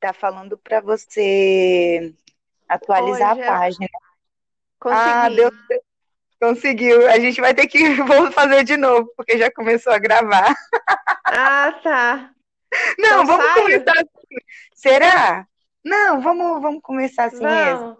tá 0.00 0.12
falando 0.12 0.56
para 0.58 0.80
você 0.80 2.14
atualizar 2.68 3.32
a 3.32 3.36
página. 3.36 3.88
Ah, 4.88 5.28
consegui. 5.28 5.36
deu, 5.36 5.52
conseguiu. 6.40 7.08
A 7.10 7.18
gente 7.18 7.40
vai 7.40 7.54
ter 7.54 7.66
que 7.66 7.94
vou 8.02 8.30
fazer 8.32 8.64
de 8.64 8.76
novo, 8.76 9.10
porque 9.16 9.38
já 9.38 9.50
começou 9.50 9.92
a 9.92 9.98
gravar. 9.98 10.54
Ah, 11.24 11.72
tá. 11.82 12.30
Não, 12.98 13.22
Então 13.22 13.26
vamos 13.26 13.46
saio? 13.46 13.62
começar 13.62 13.92
assim. 13.92 14.36
Será? 14.74 15.46
Não, 15.84 16.20
vamos, 16.20 16.60
vamos 16.62 16.82
começar 16.82 17.24
assim 17.24 17.44
mesmo. 17.44 17.96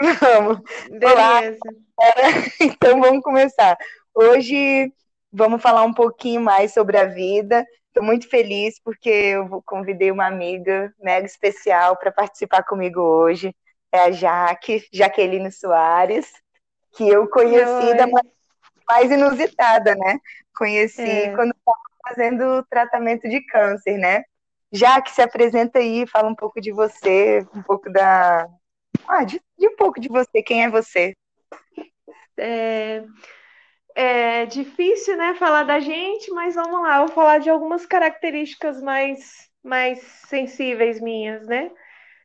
Vamos. 0.00 0.18
Vamos. 0.20 0.60
Olá. 1.02 1.40
Beleza. 1.40 1.58
Então 2.60 3.00
vamos 3.00 3.22
começar. 3.22 3.76
Hoje 4.14 4.92
vamos 5.32 5.62
falar 5.62 5.82
um 5.84 5.94
pouquinho 5.94 6.40
mais 6.40 6.72
sobre 6.72 6.96
a 6.98 7.04
vida. 7.04 7.64
Estou 7.94 8.02
muito 8.04 8.28
feliz 8.28 8.80
porque 8.82 9.08
eu 9.08 9.62
convidei 9.64 10.10
uma 10.10 10.26
amiga 10.26 10.92
mega 10.98 11.24
especial 11.24 11.96
para 11.96 12.10
participar 12.10 12.64
comigo 12.64 13.00
hoje. 13.00 13.54
É 13.92 14.00
a 14.00 14.10
Jaque, 14.10 14.84
Jaqueline 14.92 15.52
Soares, 15.52 16.28
que 16.96 17.08
eu 17.08 17.28
conheci 17.28 17.94
da 17.94 18.02
Oi. 18.02 18.10
maneira 18.10 18.36
mais 18.88 19.10
inusitada, 19.12 19.94
né? 19.94 20.18
Conheci 20.58 21.08
É. 21.08 21.36
quando 21.36 21.54
estava 21.54 21.78
fazendo 22.08 22.66
tratamento 22.68 23.28
de 23.28 23.40
câncer, 23.46 23.96
né? 23.96 24.24
Jaque, 24.72 25.12
se 25.12 25.22
apresenta 25.22 25.78
aí, 25.78 26.04
fala 26.08 26.28
um 26.28 26.34
pouco 26.34 26.60
de 26.60 26.72
você, 26.72 27.46
um 27.54 27.62
pouco 27.62 27.88
da. 27.92 28.48
Ah, 29.06 29.22
de, 29.22 29.40
de 29.56 29.68
um 29.68 29.76
pouco 29.76 30.00
de 30.00 30.08
você. 30.08 30.42
Quem 30.42 30.64
é 30.64 30.68
você? 30.68 31.14
É, 32.36 33.04
é 33.94 34.46
difícil, 34.46 35.16
né, 35.16 35.34
falar 35.34 35.64
da 35.64 35.80
gente, 35.80 36.30
mas 36.32 36.54
vamos 36.54 36.82
lá, 36.82 36.96
eu 36.98 37.06
vou 37.06 37.14
falar 37.14 37.38
de 37.38 37.50
algumas 37.50 37.86
características 37.86 38.82
mais, 38.82 39.48
mais 39.62 40.00
sensíveis 40.28 41.00
minhas, 41.00 41.46
né? 41.46 41.70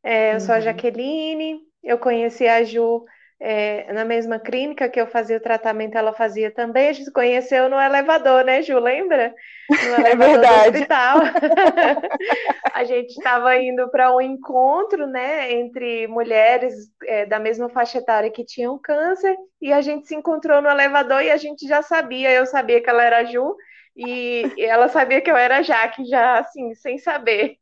É, 0.04 0.36
eu 0.36 0.40
sou 0.42 0.55
a 0.55 0.59
Uhum. 0.59 0.62
Jaqueline, 0.62 1.62
eu 1.84 2.00
conheci 2.00 2.48
a 2.48 2.64
Ju, 2.64 3.06
é, 3.42 3.92
na 3.94 4.04
mesma 4.04 4.38
clínica 4.38 4.90
que 4.90 5.00
eu 5.00 5.08
fazia 5.08 5.38
o 5.38 5.42
tratamento, 5.42 5.98
ela 5.98 6.14
fazia 6.14 6.52
também. 6.52 6.90
A 6.90 6.94
gente 6.94 7.06
se 7.06 7.14
conheceu 7.14 7.70
no 7.70 7.80
elevador, 7.80 8.44
né, 8.44 8.62
Ju? 8.62 8.78
Lembra? 8.80 9.34
No 9.70 9.78
elevador 10.06 10.18
do 10.18 10.42
verdade. 10.42 10.70
hospital. 10.70 11.20
A 12.73 12.84
gente 12.84 13.09
estava 13.09 13.58
indo 13.58 13.90
para 13.90 14.14
um 14.16 14.22
encontro, 14.22 15.08
né, 15.08 15.52
entre 15.54 16.08
mulheres 16.08 16.73
é, 17.06 17.26
da 17.26 17.40
mesma 17.40 17.70
faixa 17.70 17.98
etária 17.98 18.31
que 18.31 18.46
tinham 18.46 18.78
câncer, 18.78 19.36
e 19.62 19.74
a 19.74 19.81
gente 19.81 20.08
se 20.08 20.16
encontrou 20.16 20.62
no 20.62 20.70
elevador 20.70 21.22
e 21.22 21.30
a 21.30 21.38
gente 21.38 21.68
já 21.68 21.81
sabia, 21.81 22.31
eu 22.31 22.46
sabia 22.46 22.81
que 22.81 22.90
ela 22.90 23.03
era 23.03 23.18
a 23.20 23.24
Ju, 23.26 23.56
e 23.96 24.46
ela 24.58 24.88
sabia 24.88 25.20
que 25.20 25.30
eu 25.30 25.36
era 25.36 25.58
a 25.58 25.62
Jaque, 25.62 26.06
já 26.06 26.40
assim, 26.40 26.74
sem 26.76 26.98
saber. 26.98 27.58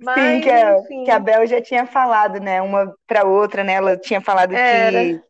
Sim, 0.00 0.38
Mas, 0.38 0.40
que 0.40 0.50
a, 0.50 0.82
enfim, 0.82 1.04
que 1.04 1.10
a 1.10 1.18
Bel 1.18 1.46
já 1.46 1.60
tinha 1.62 1.86
falado, 1.86 2.40
né? 2.40 2.60
Uma 2.62 2.94
para 3.06 3.24
outra, 3.24 3.64
né? 3.64 3.74
Ela 3.74 3.96
tinha 3.98 4.20
falado 4.20 4.58
era. 4.60 4.60
que 4.60 5.20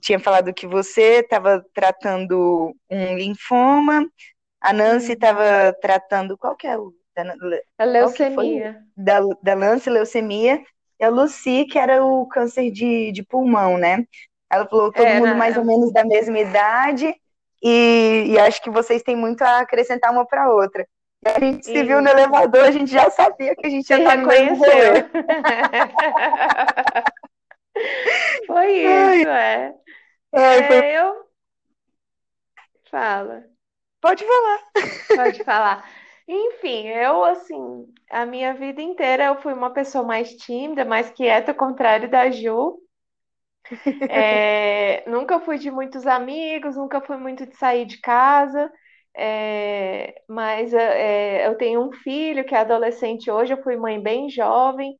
tinha 0.00 0.20
falado 0.20 0.54
que 0.54 0.66
você 0.66 1.20
estava 1.20 1.64
tratando 1.74 2.74
um 2.90 3.16
linfoma, 3.16 4.06
a 4.60 4.72
Nancy 4.72 5.12
Uhum. 5.12 5.14
estava 5.14 5.74
tratando 5.82 6.38
qual 6.38 6.56
que 6.56 6.66
é 6.66 6.78
o 6.78 6.94
da, 7.16 7.24
A 7.82 7.84
leucemia. 7.92 8.70
da, 8.96 9.20
da 9.42 9.56
Nancy, 9.56 9.90
leucemia, 9.90 10.62
e 11.00 11.04
a 11.04 11.08
Lucy, 11.10 11.64
que 11.66 11.78
era 11.78 12.04
o 12.04 12.26
câncer 12.28 12.70
de, 12.70 13.12
de 13.12 13.22
pulmão, 13.24 13.78
né? 13.78 14.04
Ela 14.50 14.66
falou 14.68 14.92
todo 14.92 15.14
É, 15.14 15.14
mundo 15.14 15.36
mais 15.36 15.56
ou 15.56 15.64
menos 15.64 15.92
da 15.92 16.04
mesma 16.04 16.38
idade, 16.38 17.14
e, 17.62 18.24
e 18.28 18.38
acho 18.38 18.62
que 18.62 18.70
vocês 18.70 19.02
têm 19.02 19.16
muito 19.16 19.42
a 19.42 19.60
acrescentar 19.60 20.10
uma 20.12 20.26
para 20.26 20.50
outra. 20.52 20.86
A 21.24 21.38
gente 21.40 21.66
se 21.66 21.82
viu 21.84 22.00
no 22.00 22.08
elevador, 22.08 22.64
a 22.64 22.70
gente 22.70 22.90
já 22.90 23.10
sabia 23.10 23.54
que 23.56 23.66
a 23.66 23.70
gente 23.70 23.88
ia 23.90 23.98
estar 23.98 24.16
mesmo 24.16 24.56
rolê. 24.56 24.94
reconheceu. 24.94 25.10
Foi 28.46 28.72
isso, 28.72 29.28
é. 29.28 29.74
ai, 30.32 30.62
foi... 30.64 30.76
É, 30.76 31.00
eu. 31.00 31.28
Fala. 32.90 33.44
Pode 34.00 34.24
falar. 34.24 34.58
Pode 35.14 35.44
falar. 35.44 35.90
Enfim, 36.28 36.88
eu, 36.88 37.24
assim, 37.24 37.86
a 38.10 38.26
minha 38.26 38.54
vida 38.54 38.82
inteira 38.82 39.24
eu 39.26 39.40
fui 39.40 39.52
uma 39.52 39.72
pessoa 39.72 40.04
mais 40.04 40.34
tímida, 40.36 40.84
mais 40.84 41.10
quieta, 41.10 41.52
ao 41.52 41.56
contrário 41.56 42.10
da 42.10 42.30
Ju. 42.30 42.78
É, 44.10 45.04
nunca 45.08 45.40
fui 45.40 45.58
de 45.58 45.70
muitos 45.70 46.06
amigos, 46.06 46.76
nunca 46.76 47.00
fui 47.02 47.16
muito 47.18 47.44
de 47.46 47.54
sair 47.56 47.84
de 47.84 48.00
casa. 48.00 48.72
É, 49.18 50.22
mas 50.28 50.72
é, 50.74 51.46
eu 51.48 51.56
tenho 51.58 51.82
um 51.88 51.92
filho 51.92 52.44
que 52.46 52.54
é 52.54 52.58
adolescente 52.60 53.30
hoje, 53.30 53.52
eu 53.54 53.62
fui 53.62 53.76
mãe 53.76 54.00
bem 54.02 54.30
jovem. 54.30 54.98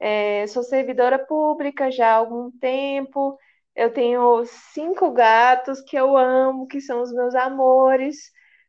É, 0.00 0.46
sou 0.48 0.62
servidora 0.64 1.18
pública 1.18 1.90
já 1.90 2.10
há 2.12 2.14
algum 2.16 2.50
tempo. 2.60 3.38
Eu 3.76 3.92
tenho 3.92 4.44
cinco 4.74 5.12
gatos 5.12 5.80
que 5.82 5.96
eu 5.96 6.16
amo, 6.16 6.66
que 6.68 6.80
são 6.80 7.02
os 7.02 7.12
meus 7.12 7.34
amores. 7.34 8.16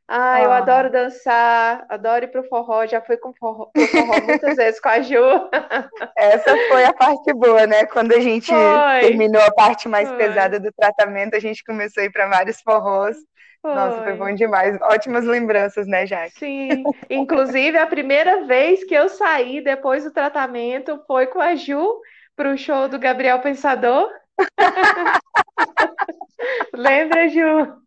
Ah, 0.08 0.42
eu 0.42 0.52
Ah, 0.52 0.52
adoro 0.52 0.92
dançar, 0.92 1.86
adoro 1.90 2.26
ir 2.26 2.30
pro 2.32 2.44
forró, 2.50 2.86
já 2.86 3.02
fui 3.02 3.18
com 3.18 3.34
forró, 3.36 3.68
pro 3.76 3.88
forró 3.90 4.22
muitas 4.22 4.56
vezes 4.58 4.80
com 4.82 4.90
a 4.90 5.02
Ju. 5.02 5.16
essa 6.18 6.58
foi 6.68 6.84
a 6.86 6.94
parte 6.94 7.34
boa, 7.34 7.66
né? 7.68 7.86
Quando 7.86 8.14
a 8.14 8.20
gente 8.20 8.54
Foi, 8.54 8.94
terminou 9.00 9.42
a 9.42 9.52
parte 9.54 9.88
mais 9.88 10.12
foi, 10.14 10.14
pesada 10.14 10.60
do 10.60 10.72
tratamento, 10.74 11.36
a 11.36 11.40
gente 11.40 11.64
começou 11.64 12.02
a 12.02 12.06
ir 12.06 12.12
para 12.12 12.28
vários 12.28 12.62
forrós. 12.62 13.16
Nossa, 13.64 14.04
foi 14.04 14.16
foi. 14.16 14.16
bom 14.16 14.34
demais. 14.34 14.80
Ótimas 14.82 15.26
lembranças, 15.26 15.88
né, 15.88 16.06
Jaque? 16.06 16.40
Sim, 16.40 16.84
inclusive 17.10 17.78
a 17.78 17.88
primeira 17.88 18.46
vez 18.46 18.84
que 18.84 18.94
eu 18.94 19.10
saí 19.10 19.62
depois 19.62 20.04
do 20.04 20.12
tratamento 20.12 21.02
foi 21.06 21.28
com 21.28 21.40
a 21.40 21.56
Ju 21.56 22.00
pro 22.36 22.58
show 22.58 22.88
do 22.88 22.98
Gabriel 22.98 23.40
Pensador. 23.40 24.10
Lembra, 26.74 27.30
Ju? 27.30 27.82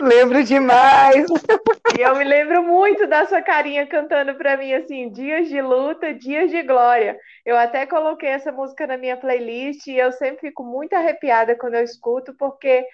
Lembro 0.00 0.44
demais. 0.44 1.26
E 1.96 2.02
eu 2.02 2.14
me 2.16 2.24
lembro 2.24 2.62
muito 2.62 3.06
da 3.06 3.26
sua 3.26 3.40
carinha 3.40 3.86
cantando 3.86 4.34
pra 4.34 4.56
mim 4.56 4.72
assim, 4.74 5.10
dias 5.10 5.48
de 5.48 5.62
luta, 5.62 6.12
dias 6.12 6.50
de 6.50 6.62
glória. 6.62 7.16
Eu 7.44 7.56
até 7.56 7.86
coloquei 7.86 8.28
essa 8.28 8.52
música 8.52 8.86
na 8.86 8.98
minha 8.98 9.16
playlist 9.16 9.86
e 9.86 9.96
eu 9.96 10.12
sempre 10.12 10.48
fico 10.48 10.62
muito 10.62 10.94
arrepiada 10.94 11.56
quando 11.56 11.74
eu 11.74 11.84
escuto, 11.84 12.34
porque 12.36 12.84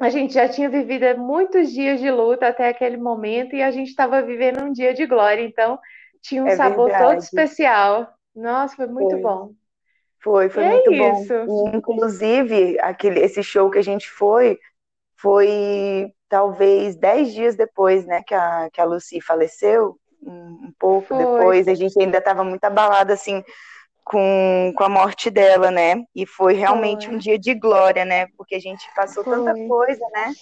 a 0.00 0.08
gente 0.10 0.34
já 0.34 0.48
tinha 0.48 0.68
vivido 0.68 1.18
muitos 1.18 1.70
dias 1.72 2.00
de 2.00 2.10
luta 2.10 2.48
até 2.48 2.68
aquele 2.68 2.96
momento 2.96 3.54
e 3.56 3.62
a 3.62 3.70
gente 3.70 3.88
estava 3.90 4.22
vivendo 4.22 4.62
um 4.62 4.72
dia 4.72 4.94
de 4.94 5.06
glória, 5.06 5.42
então 5.44 5.78
tinha 6.22 6.44
um 6.44 6.50
É 6.50 6.50
sabor 6.50 6.96
todo 6.96 7.18
verdade. 7.18 7.24
especial. 7.24 8.12
Nossa, 8.34 8.76
foi 8.76 8.86
muito 8.86 9.16
Foi. 9.16 9.20
bom. 9.20 9.54
Foi, 10.22 10.48
E 10.54 10.60
foi 10.60 10.62
é 10.62 10.70
muito 10.70 10.92
bom. 10.92 11.12
isso. 11.12 11.34
E, 11.46 11.76
inclusive, 11.76 12.78
aquele, 12.80 13.20
esse 13.20 13.42
show 13.42 13.70
que 13.70 13.78
a 13.78 13.82
gente 13.82 14.10
foi, 14.10 14.58
foi 15.16 16.12
talvez 16.28 16.96
dez 16.96 17.32
dias 17.34 17.56
depois, 17.56 18.06
né, 18.06 18.22
que 18.24 18.34
a, 18.34 18.70
que 18.72 18.80
a 18.80 18.84
Lucy 18.84 19.20
faleceu, 19.20 19.98
um, 20.22 20.68
um 20.68 20.72
pouco 20.78 21.14
Foi, 21.14 21.14
depois, 21.14 21.68
a 21.68 21.74
gente 21.74 22.00
ainda 22.00 22.18
estava 22.18 22.44
muito 22.44 22.64
abalada, 22.64 23.14
assim, 23.14 23.42
com, 24.04 24.72
com 24.76 24.84
a 24.84 24.88
morte 24.88 25.30
dela, 25.30 25.70
né? 25.70 26.04
E 26.14 26.26
foi 26.26 26.54
realmente 26.54 27.08
um 27.08 27.12
foi, 27.12 27.18
dia 27.18 27.38
de 27.38 27.54
glória, 27.54 28.04
né? 28.04 28.26
Porque 28.36 28.54
a 28.54 28.60
gente 28.60 28.86
passou 28.94 29.24
tanta 29.24 29.52
foi. 29.52 29.66
coisa, 29.66 30.04
né? 30.12 30.32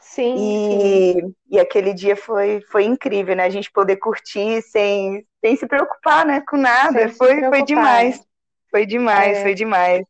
Sim, 0.00 0.34
sim. 0.36 1.34
E, 1.50 1.56
e 1.56 1.60
aquele 1.60 1.94
dia 1.94 2.16
foi, 2.16 2.60
foi 2.72 2.84
incrível, 2.84 3.36
né? 3.36 3.44
A 3.44 3.50
gente 3.50 3.70
poder 3.70 3.96
curtir 3.96 4.62
sem, 4.62 5.24
sem 5.40 5.56
se 5.56 5.66
preocupar, 5.66 6.26
né, 6.26 6.42
com 6.48 6.56
nada. 6.56 7.08
Sem 7.08 7.16
Foi, 7.16 7.42
foi 7.48 7.62
demais. 7.62 8.26
Foi 8.70 8.84
demais, 8.84 9.40
foi 9.40 9.52
É. 9.52 9.54
demais. 9.54 10.06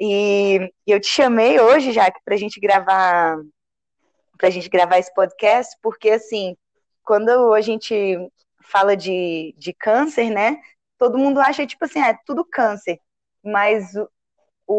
E 0.00 0.70
eu 0.86 1.00
te 1.00 1.08
chamei 1.08 1.58
hoje, 1.58 1.90
Jaque, 1.90 2.20
para 2.24 2.34
a 2.34 2.38
gente 2.38 2.60
gravar, 2.60 3.36
para 4.38 4.50
gente 4.50 4.68
gravar 4.68 4.98
esse 4.98 5.12
podcast, 5.12 5.74
porque 5.82 6.10
assim, 6.10 6.56
quando 7.04 7.52
a 7.52 7.60
gente 7.60 8.16
fala 8.62 8.96
de, 8.96 9.54
de 9.58 9.72
câncer, 9.72 10.30
né? 10.30 10.60
Todo 10.98 11.18
mundo 11.18 11.40
acha 11.40 11.66
tipo 11.66 11.84
assim, 11.84 12.00
é 12.00 12.16
tudo 12.26 12.44
câncer. 12.44 12.98
Mas 13.44 13.94
o, 13.96 14.08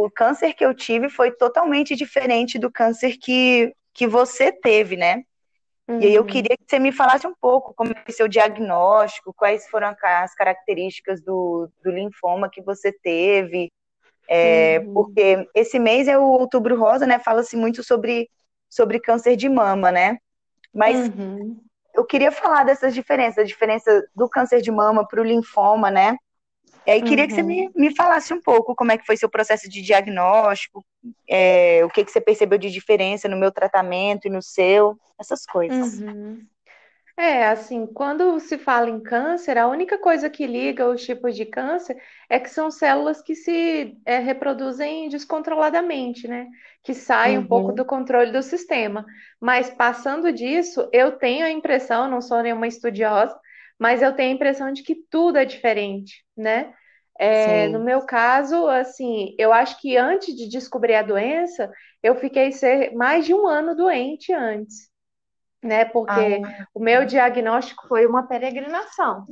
o 0.05 0.11
câncer 0.11 0.53
que 0.53 0.65
eu 0.65 0.73
tive 0.75 1.09
foi 1.09 1.31
totalmente 1.31 1.95
diferente 1.95 2.59
do 2.59 2.71
câncer 2.71 3.17
que, 3.21 3.73
que 3.93 4.07
você 4.07 4.51
teve, 4.51 4.97
né? 4.97 5.23
E 5.99 6.05
aí 6.07 6.15
eu 6.15 6.23
Uhum, 6.23 6.25
queria 6.25 6.55
que 6.57 6.63
você 6.67 6.79
me 6.79 6.91
falasse 6.93 7.27
um 7.27 7.33
pouco 7.41 7.73
como 7.73 7.91
é 7.91 8.03
o 8.07 8.11
seu 8.13 8.27
diagnóstico, 8.27 9.33
quais 9.33 9.67
foram 9.69 9.93
as 10.01 10.33
características 10.35 11.21
do, 11.23 11.69
do 11.83 11.91
linfoma 11.91 12.49
que 12.49 12.61
você 12.61 12.91
teve, 12.91 13.69
é, 14.27 14.81
uhum, 14.81 14.93
porque 14.93 15.47
esse 15.55 15.79
mês 15.79 16.07
é 16.07 16.17
o 16.17 16.23
Outubro 16.23 16.79
Rosa, 16.79 17.07
né? 17.07 17.19
Fala-se 17.19 17.57
muito 17.57 17.83
sobre, 17.83 18.29
sobre 18.69 18.99
câncer 18.99 19.35
de 19.35 19.49
mama, 19.49 19.91
né? 19.91 20.17
Mas 20.73 21.09
uhum. 21.09 21.68
Eu 21.99 22.05
queria 22.05 22.31
falar 22.31 22.63
dessas 22.63 22.93
diferenças, 22.93 23.39
a 23.39 23.47
diferença 23.47 24.07
do 24.15 24.29
câncer 24.29 24.61
de 24.61 24.71
mama 24.71 25.05
para 25.05 25.19
o 25.19 25.23
linfoma, 25.23 25.91
né? 25.91 26.15
E 26.87 26.91
aí 26.91 27.03
queria 27.03 27.27
que 27.27 27.33
você 27.33 27.41
Uhum. 27.41 27.47
me, 27.47 27.71
me 27.75 27.95
falasse 27.95 28.33
um 28.33 28.41
pouco 28.41 28.73
como 28.73 28.91
é 28.91 28.97
que 28.97 29.05
foi 29.05 29.17
seu 29.17 29.29
processo 29.29 29.69
de 29.69 29.81
diagnóstico, 29.81 30.83
é, 31.27 31.83
o 31.83 31.89
que, 31.89 32.05
que 32.05 32.11
você 32.11 32.21
percebeu 32.21 32.57
de 32.57 32.71
diferença 32.71 33.27
no 33.27 33.37
meu 33.37 33.51
tratamento 33.51 34.27
e 34.27 34.29
no 34.29 34.41
seu, 34.41 34.97
essas 35.19 35.45
coisas. 35.45 35.99
Uhum. 35.99 36.41
É, 37.21 37.47
assim, 37.47 37.85
quando 37.85 38.39
se 38.39 38.57
fala 38.57 38.89
em 38.89 38.97
câncer, 39.01 39.57
a 39.57 39.67
única 39.67 39.97
coisa 39.99 40.29
que 40.29 40.47
liga 40.47 40.87
os 40.89 41.03
tipos 41.03 41.35
de 41.35 41.45
câncer 41.45 42.01
é 42.29 42.39
que 42.39 42.49
são 42.49 42.71
células 42.71 43.21
que 43.21 43.35
se 43.35 43.97
é, 44.05 44.19
reproduzem 44.19 45.09
descontroladamente, 45.09 46.29
né? 46.29 46.47
Que 46.81 46.93
saem 46.93 47.37
um 47.37 47.45
pouco 47.45 47.73
do 47.73 47.83
Uhum, 47.83 47.85
controle 47.85 48.31
do 48.31 48.41
sistema. 48.41 49.05
Mas 49.39 49.69
passando 49.69 50.31
disso, 50.31 50.87
eu 50.93 51.11
tenho 51.17 51.45
a 51.45 51.51
impressão, 51.51 52.09
não 52.09 52.21
sou 52.21 52.41
nenhuma 52.41 52.67
estudiosa, 52.67 53.37
mas 53.77 54.01
eu 54.01 54.15
tenho 54.15 54.31
a 54.31 54.35
impressão 54.35 54.71
de 54.71 54.81
que 54.81 54.95
tudo 55.09 55.37
é 55.37 55.43
diferente, 55.45 56.23
né? 56.37 56.73
É, 57.19 57.67
no 57.67 57.83
meu 57.83 58.05
caso, 58.05 58.65
assim, 58.67 59.35
eu 59.37 59.51
acho 59.51 59.77
que 59.81 59.97
antes 59.97 60.33
de 60.35 60.47
descobrir 60.47 60.95
a 60.95 61.03
doença, 61.03 61.69
eu 62.01 62.15
fiquei 62.15 62.53
ser 62.53 62.93
mais 62.95 63.25
de 63.25 63.33
um 63.33 63.45
ano 63.45 63.75
doente 63.75 64.31
antes 64.31 64.88
né? 65.63 65.85
Porque 65.85 66.41
Ah, 66.41 66.65
o 66.73 66.79
meu 66.79 67.05
diagnóstico 67.05 67.87
foi 67.87 68.05
uma 68.05 68.27
peregrinação. 68.27 69.27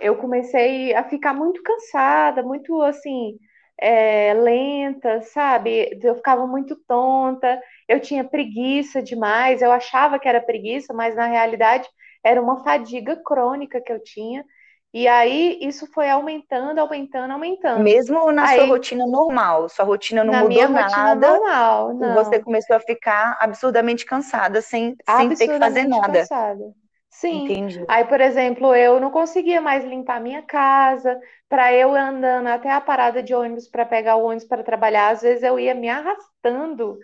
Eu 0.00 0.16
comecei 0.16 0.94
a 0.94 1.04
ficar 1.04 1.34
muito 1.34 1.62
cansada, 1.62 2.42
muito 2.42 2.80
assim, 2.82 3.38
é, 3.80 4.34
lenta, 4.34 5.22
sabe? 5.22 5.98
Eu 6.02 6.14
ficava 6.16 6.46
muito 6.46 6.76
tonta, 6.86 7.60
eu 7.88 8.00
tinha 8.00 8.24
preguiça 8.24 9.02
demais, 9.02 9.62
eu 9.62 9.72
achava 9.72 10.18
que 10.18 10.28
era 10.28 10.40
preguiça, 10.40 10.94
mas 10.94 11.16
na 11.16 11.26
realidade 11.26 11.88
era 12.24 12.40
uma 12.42 12.62
fadiga 12.62 13.16
crônica 13.24 13.80
que 13.80 13.92
eu 13.92 14.02
tinha. 14.02 14.44
E 14.92 15.06
aí 15.08 15.58
isso 15.62 15.86
foi 15.92 16.08
aumentando, 16.10 16.78
aumentando, 16.80 17.32
aumentando. 17.32 17.94
mesmo 17.94 18.30
na 18.32 18.46
sua 18.46 18.64
Aí, 18.64 18.66
rotina 18.66 19.06
normal, 19.06 19.68
sua 19.68 19.84
rotina 19.84 20.24
não 20.24 20.32
na 20.32 20.44
minha 20.44 20.66
mudou 20.66 20.68
rotina 20.68 21.12
nada 21.12 21.26
normal, 21.26 21.92
e 22.00 22.10
você 22.10 22.38
não. 22.38 22.40
começou 22.40 22.76
a 22.76 22.80
ficar 22.80 23.36
absurdamente 23.40 24.04
cansada 24.06 24.62
sem, 24.62 24.96
sem 25.04 25.32
ter 25.34 25.48
que 25.48 25.56
fazer 25.58 25.84
absurdamente 25.84 26.00
nada. 26.00 26.28
cansada. 26.40 26.74
Sim. 27.10 27.56
Entendi. 27.56 27.86
Aí, 27.86 28.04
por 28.04 28.20
exemplo, 28.20 28.74
eu 28.74 29.00
não 29.00 29.10
conseguia 29.10 29.60
mais 29.60 29.84
limpar 29.84 30.20
minha 30.20 30.42
casa. 30.42 31.18
Para 31.48 31.72
eu 31.72 31.94
andando 31.94 32.46
até 32.48 32.70
a 32.70 32.80
parada 32.80 33.22
de 33.22 33.34
ônibus 33.34 33.68
para 33.68 33.84
pegar 33.86 34.16
o 34.16 34.24
ônibus 34.24 34.46
para 34.46 34.62
trabalhar, 34.62 35.10
às 35.10 35.22
vezes 35.22 35.42
eu 35.42 35.58
ia 35.58 35.74
me 35.74 35.88
arrastando. 35.88 36.98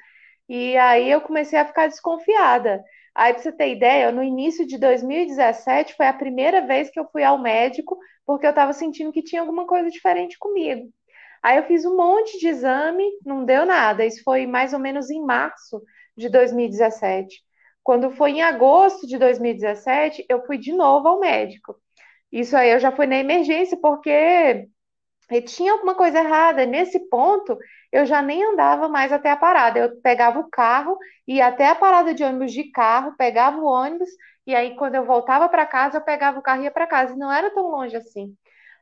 E 0.49 0.77
aí 0.79 1.11
eu 1.11 1.21
comecei 1.23 1.59
a 1.59 1.65
ficar 1.67 1.89
desconfiada. 1.89 2.83
Aí, 3.15 3.33
para 3.33 3.43
você 3.43 3.53
ter 3.53 3.71
ideia, 3.71 4.11
no 4.11 4.23
início 4.23 4.67
de 4.67 4.79
2017 4.79 5.95
foi 5.97 6.07
a 6.07 6.13
primeira 6.13 6.67
vez 6.67 6.91
que 6.91 6.99
eu 6.99 7.09
fui 7.13 7.23
ao 7.23 7.39
médico 7.39 7.97
porque 8.27 8.47
eu 8.47 8.51
estava 8.51 8.73
sentindo 8.73 9.13
que 9.13 9.23
tinha 9.23 9.41
alguma 9.43 9.67
coisa 9.67 9.91
diferente 9.91 10.39
comigo. 10.39 10.91
Aí 11.43 11.59
eu 11.59 11.65
fiz 11.65 11.85
um 11.85 11.97
monte 11.97 12.39
de 12.39 12.49
exame, 12.49 13.05
não 13.25 13.45
deu 13.45 13.67
nada. 13.67 14.05
Isso 14.05 14.23
foi 14.25 14.47
mais 14.47 14.73
ou 14.73 14.79
menos 14.79 15.11
em 15.11 15.23
março 15.25 15.83
de 16.17 16.29
2017. 16.29 17.43
Quando 17.83 18.11
foi 18.11 18.31
em 18.33 18.43
agosto 18.43 19.07
de 19.07 19.19
2017, 19.19 20.25
eu 20.29 20.45
fui 20.47 20.57
de 20.59 20.73
novo 20.73 21.07
ao 21.09 21.21
médico. 21.21 21.77
Isso 22.33 22.57
aí 22.57 22.71
eu 22.71 22.81
já 22.81 22.91
fui 22.93 23.07
na 23.07 23.17
emergência, 23.17 23.79
porque 23.81 24.69
tinha 25.47 25.73
alguma 25.73 25.95
coisa 25.95 26.19
errada. 26.19 26.67
Nesse 26.67 26.99
ponto, 27.09 27.59
eu 27.93 28.05
já 28.07 28.21
nem 28.23 28.45
andava 28.45 28.89
mais 28.89 29.13
até 29.13 29.31
a 29.31 29.37
parada. 29.37 29.79
Eu 29.79 30.01
pegava 30.01 30.39
o 30.41 30.51
carro, 30.51 30.99
ia 31.27 31.47
até 31.47 31.69
a 31.69 31.75
parada 31.75 32.15
de 32.15 32.25
ônibus 32.25 32.53
de 32.53 32.71
carro, 32.71 33.15
pegava 33.17 33.59
o 33.59 33.67
ônibus, 33.67 34.09
e 34.47 34.55
aí 34.55 34.77
quando 34.77 34.95
eu 34.97 35.05
voltava 35.05 35.49
para 35.49 35.67
casa, 35.67 35.99
eu 35.99 36.03
pegava 36.05 36.39
o 36.39 36.43
carro 36.43 36.63
e 36.63 36.65
ia 36.65 36.71
para 36.71 36.87
casa. 36.87 37.15
E 37.15 37.19
não 37.19 37.33
era 37.33 37.51
tão 37.51 37.69
longe 37.71 37.97
assim. 37.97 38.35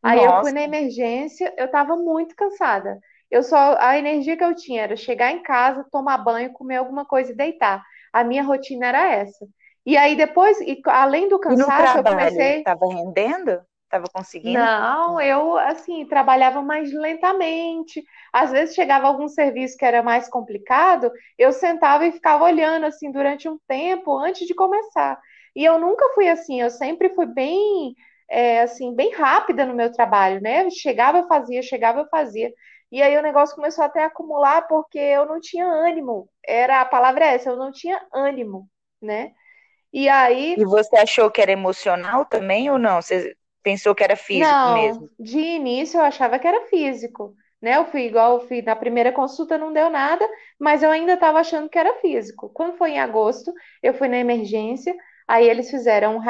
Aí 0.03 0.23
eu 0.25 0.35
fui 0.35 0.51
Nossa, 0.51 0.53
na 0.53 0.63
emergência, 0.63 1.53
eu 1.57 1.67
estava 1.67 1.97
muito 1.97 2.35
cansada. 2.35 2.99
Eu 3.31 3.43
só, 3.43 3.77
a 3.79 3.99
energia 3.99 4.37
que 4.37 4.45
eu 4.45 4.55
tinha 4.55 4.83
era 4.83 4.97
chegar 4.97 5.31
em 5.33 5.43
casa, 5.43 5.87
tomar 5.91 6.19
banho, 6.19 6.53
comer 6.53 6.77
alguma 6.77 7.05
coisa 7.07 7.33
e 7.33 7.37
deitar. 7.37 7.83
A 8.13 8.25
minha 8.25 8.43
rotina 8.43 8.87
era 8.87 9.11
essa. 9.13 9.47
E 9.87 9.97
aí 9.97 10.17
depois, 10.17 10.61
e 10.61 10.81
além 10.87 11.29
do 11.29 11.39
e 11.49 11.55
cansaço, 11.67 11.99
eu 11.99 12.05
trabalho, 12.05 12.05
comecei 12.05 12.59
estava 12.59 12.87
rendendo? 12.87 13.65
Estava 13.93 14.07
conseguindo? 14.13 14.73
não, 14.73 15.21
eu 15.21 15.57
assim 15.59 16.05
trabalhava 16.07 16.63
mais 16.63 16.93
lentamente. 16.93 18.05
Às 18.33 18.51
vezes 18.51 18.75
chegava 18.75 19.07
algum 19.07 19.29
serviço 19.29 19.77
que 19.77 19.85
era 19.85 20.03
mais 20.03 20.29
complicado, 20.29 21.11
eu 21.39 21.53
sentava 21.53 22.07
e 22.07 22.13
ficava 22.13 22.45
olhando 22.45 22.87
assim 22.87 23.13
durante 23.13 23.49
um 23.49 23.59
tempo 23.69 24.17
antes 24.19 24.47
de 24.47 24.55
começar. 24.55 25.21
E 25.55 25.65
eu 25.65 25.79
nunca 25.79 26.09
fui 26.15 26.29
assim, 26.29 26.61
eu 26.61 26.71
sempre 26.71 27.11
fui 27.15 27.27
bem 27.27 27.95
é, 28.29 28.63
assim 28.63 28.95
bem 28.95 29.13
rápida 29.15 29.65
no 29.67 29.75
meu 29.75 29.93
trabalho, 29.93 30.41
né? 30.41 30.69
Chegava 30.71 31.19
eu 31.19 31.29
fazia, 31.29 31.63
chegava 31.63 32.01
eu 32.01 32.09
fazia. 32.09 32.53
E 32.91 33.01
aí 33.03 33.17
o 33.17 33.23
negócio 33.23 33.55
começou 33.57 33.85
até 33.85 34.03
a 34.03 34.07
acumular 34.07 34.67
porque 34.69 34.99
eu 34.99 35.25
não 35.27 35.41
tinha 35.41 35.67
ânimo. 35.67 36.29
Era 36.47 36.81
a 36.81 36.85
palavra 36.85 37.25
é 37.25 37.35
essa, 37.35 37.51
eu 37.51 37.57
não 37.57 37.71
tinha 37.73 38.05
ânimo, 38.13 38.69
né? 39.01 39.33
E 39.93 40.09
E 40.57 40.65
aí 40.65 40.65
você 40.65 40.97
achou 40.97 41.31
que 41.31 41.41
era 41.41 41.53
emocional 41.53 42.25
também 42.27 42.71
ou 42.71 42.79
não? 42.79 43.01
Você 43.01 43.37
pensou 43.63 43.95
que 43.95 44.05
era 44.05 44.17
físico 44.17 44.69
Não, 44.69 44.75
mesmo? 44.75 45.11
de 45.19 45.39
início 45.39 45.99
eu 45.99 46.05
achava 46.05 46.39
que 46.39 46.47
era 46.47 46.67
físico, 46.69 47.35
né? 47.61 47.77
Eu 47.77 47.87
fui 47.87 48.03
igual 48.07 48.41
eu 48.41 48.49
fui 48.49 48.63
na 48.63 48.75
primeira 48.77 49.13
consulta, 49.13 49.59
não 49.59 49.73
deu 49.73 49.91
nada, 49.91 50.27
mas 50.59 50.83
eu 50.83 50.91
ainda 50.91 51.15
estava 51.15 51.39
achando 51.41 51.69
que 51.69 51.79
era 51.79 51.95
físico. 52.01 52.49
Quando 52.51 52.77
foi 52.77 52.93
em 52.93 53.01
agosto, 53.01 53.53
eu 53.83 53.95
fui 53.95 54.09
na 54.09 54.17
emergência, 54.19 54.95
aí 55.29 55.49
eles 55.49 55.71
fizeram 55.71 56.17
um 56.17 56.21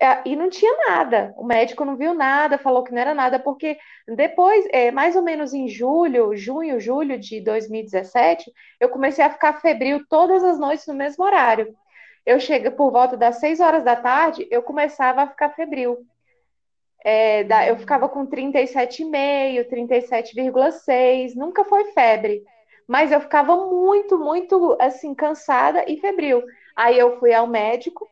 é, 0.00 0.22
e 0.28 0.36
não 0.36 0.50
tinha 0.50 0.72
nada. 0.88 1.32
O 1.36 1.44
médico 1.44 1.84
não 1.84 1.96
viu 1.96 2.12
nada, 2.14 2.58
falou 2.58 2.84
que 2.84 2.92
não 2.92 3.00
era 3.00 3.14
nada, 3.14 3.38
porque 3.38 3.78
depois, 4.06 4.66
é, 4.70 4.90
mais 4.90 5.16
ou 5.16 5.22
menos 5.22 5.54
em 5.54 5.68
julho, 5.68 6.36
junho, 6.36 6.78
julho 6.78 7.18
de 7.18 7.40
2017, 7.40 8.50
eu 8.80 8.88
comecei 8.90 9.24
a 9.24 9.30
ficar 9.30 9.60
febril 9.60 10.04
todas 10.08 10.44
as 10.44 10.58
noites 10.58 10.86
no 10.86 10.94
mesmo 10.94 11.24
horário. 11.24 11.74
Eu 12.26 12.40
chego 12.40 12.72
por 12.72 12.90
volta 12.90 13.16
das 13.16 13.38
seis 13.38 13.60
horas 13.60 13.84
da 13.84 13.94
tarde, 13.94 14.48
eu 14.50 14.60
começava 14.60 15.22
a 15.22 15.28
ficar 15.28 15.50
febril. 15.50 16.04
É, 17.04 17.70
eu 17.70 17.78
ficava 17.78 18.08
com 18.08 18.26
37,5, 18.26 19.68
37,6, 19.68 21.36
nunca 21.36 21.62
foi 21.64 21.92
febre, 21.92 22.42
mas 22.88 23.12
eu 23.12 23.20
ficava 23.20 23.56
muito, 23.68 24.18
muito 24.18 24.76
assim, 24.80 25.14
cansada 25.14 25.84
e 25.86 25.98
febril. 25.98 26.42
Aí 26.74 26.98
eu 26.98 27.16
fui 27.20 27.32
ao 27.32 27.46
médico, 27.46 28.08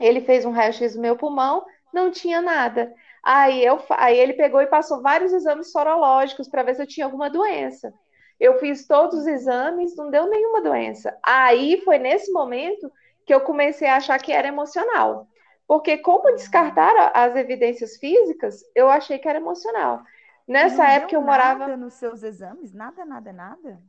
ele 0.00 0.20
fez 0.20 0.44
um 0.44 0.50
raio-x 0.50 0.94
do 0.94 1.00
meu 1.00 1.16
pulmão, 1.16 1.64
não 1.94 2.10
tinha 2.10 2.40
nada. 2.40 2.92
Aí, 3.22 3.64
eu, 3.64 3.80
aí 3.90 4.18
ele 4.18 4.32
pegou 4.32 4.60
e 4.60 4.66
passou 4.66 5.00
vários 5.00 5.32
exames 5.32 5.70
sorológicos 5.70 6.48
para 6.48 6.64
ver 6.64 6.74
se 6.74 6.82
eu 6.82 6.86
tinha 6.88 7.06
alguma 7.06 7.30
doença. 7.30 7.94
Eu 8.40 8.58
fiz 8.58 8.84
todos 8.86 9.20
os 9.20 9.26
exames, 9.28 9.94
não 9.94 10.10
deu 10.10 10.28
nenhuma 10.28 10.60
doença. 10.60 11.16
Aí 11.24 11.80
foi 11.84 11.98
nesse 11.98 12.32
momento 12.32 12.90
que 13.28 13.34
eu 13.34 13.42
comecei 13.42 13.88
a 13.88 13.96
achar 13.98 14.18
que 14.20 14.32
era 14.32 14.48
emocional. 14.48 15.28
Porque, 15.68 15.98
como 15.98 16.32
descartaram 16.34 17.12
as 17.14 17.36
evidências 17.36 17.98
físicas, 17.98 18.62
eu 18.74 18.88
achei 18.90 19.18
que 19.20 19.28
era 19.28 19.38
emocional. 19.38 20.02
Nessa 20.48 20.84
não 20.84 20.88
época 20.88 21.14
eu 21.16 21.22
morava 21.22 21.66
nada 21.66 21.76
nos 21.76 21.94
seus 21.94 22.22
exames? 22.22 22.72
Nada, 22.74 23.04
nada, 23.04 23.32
nada? 23.32 23.82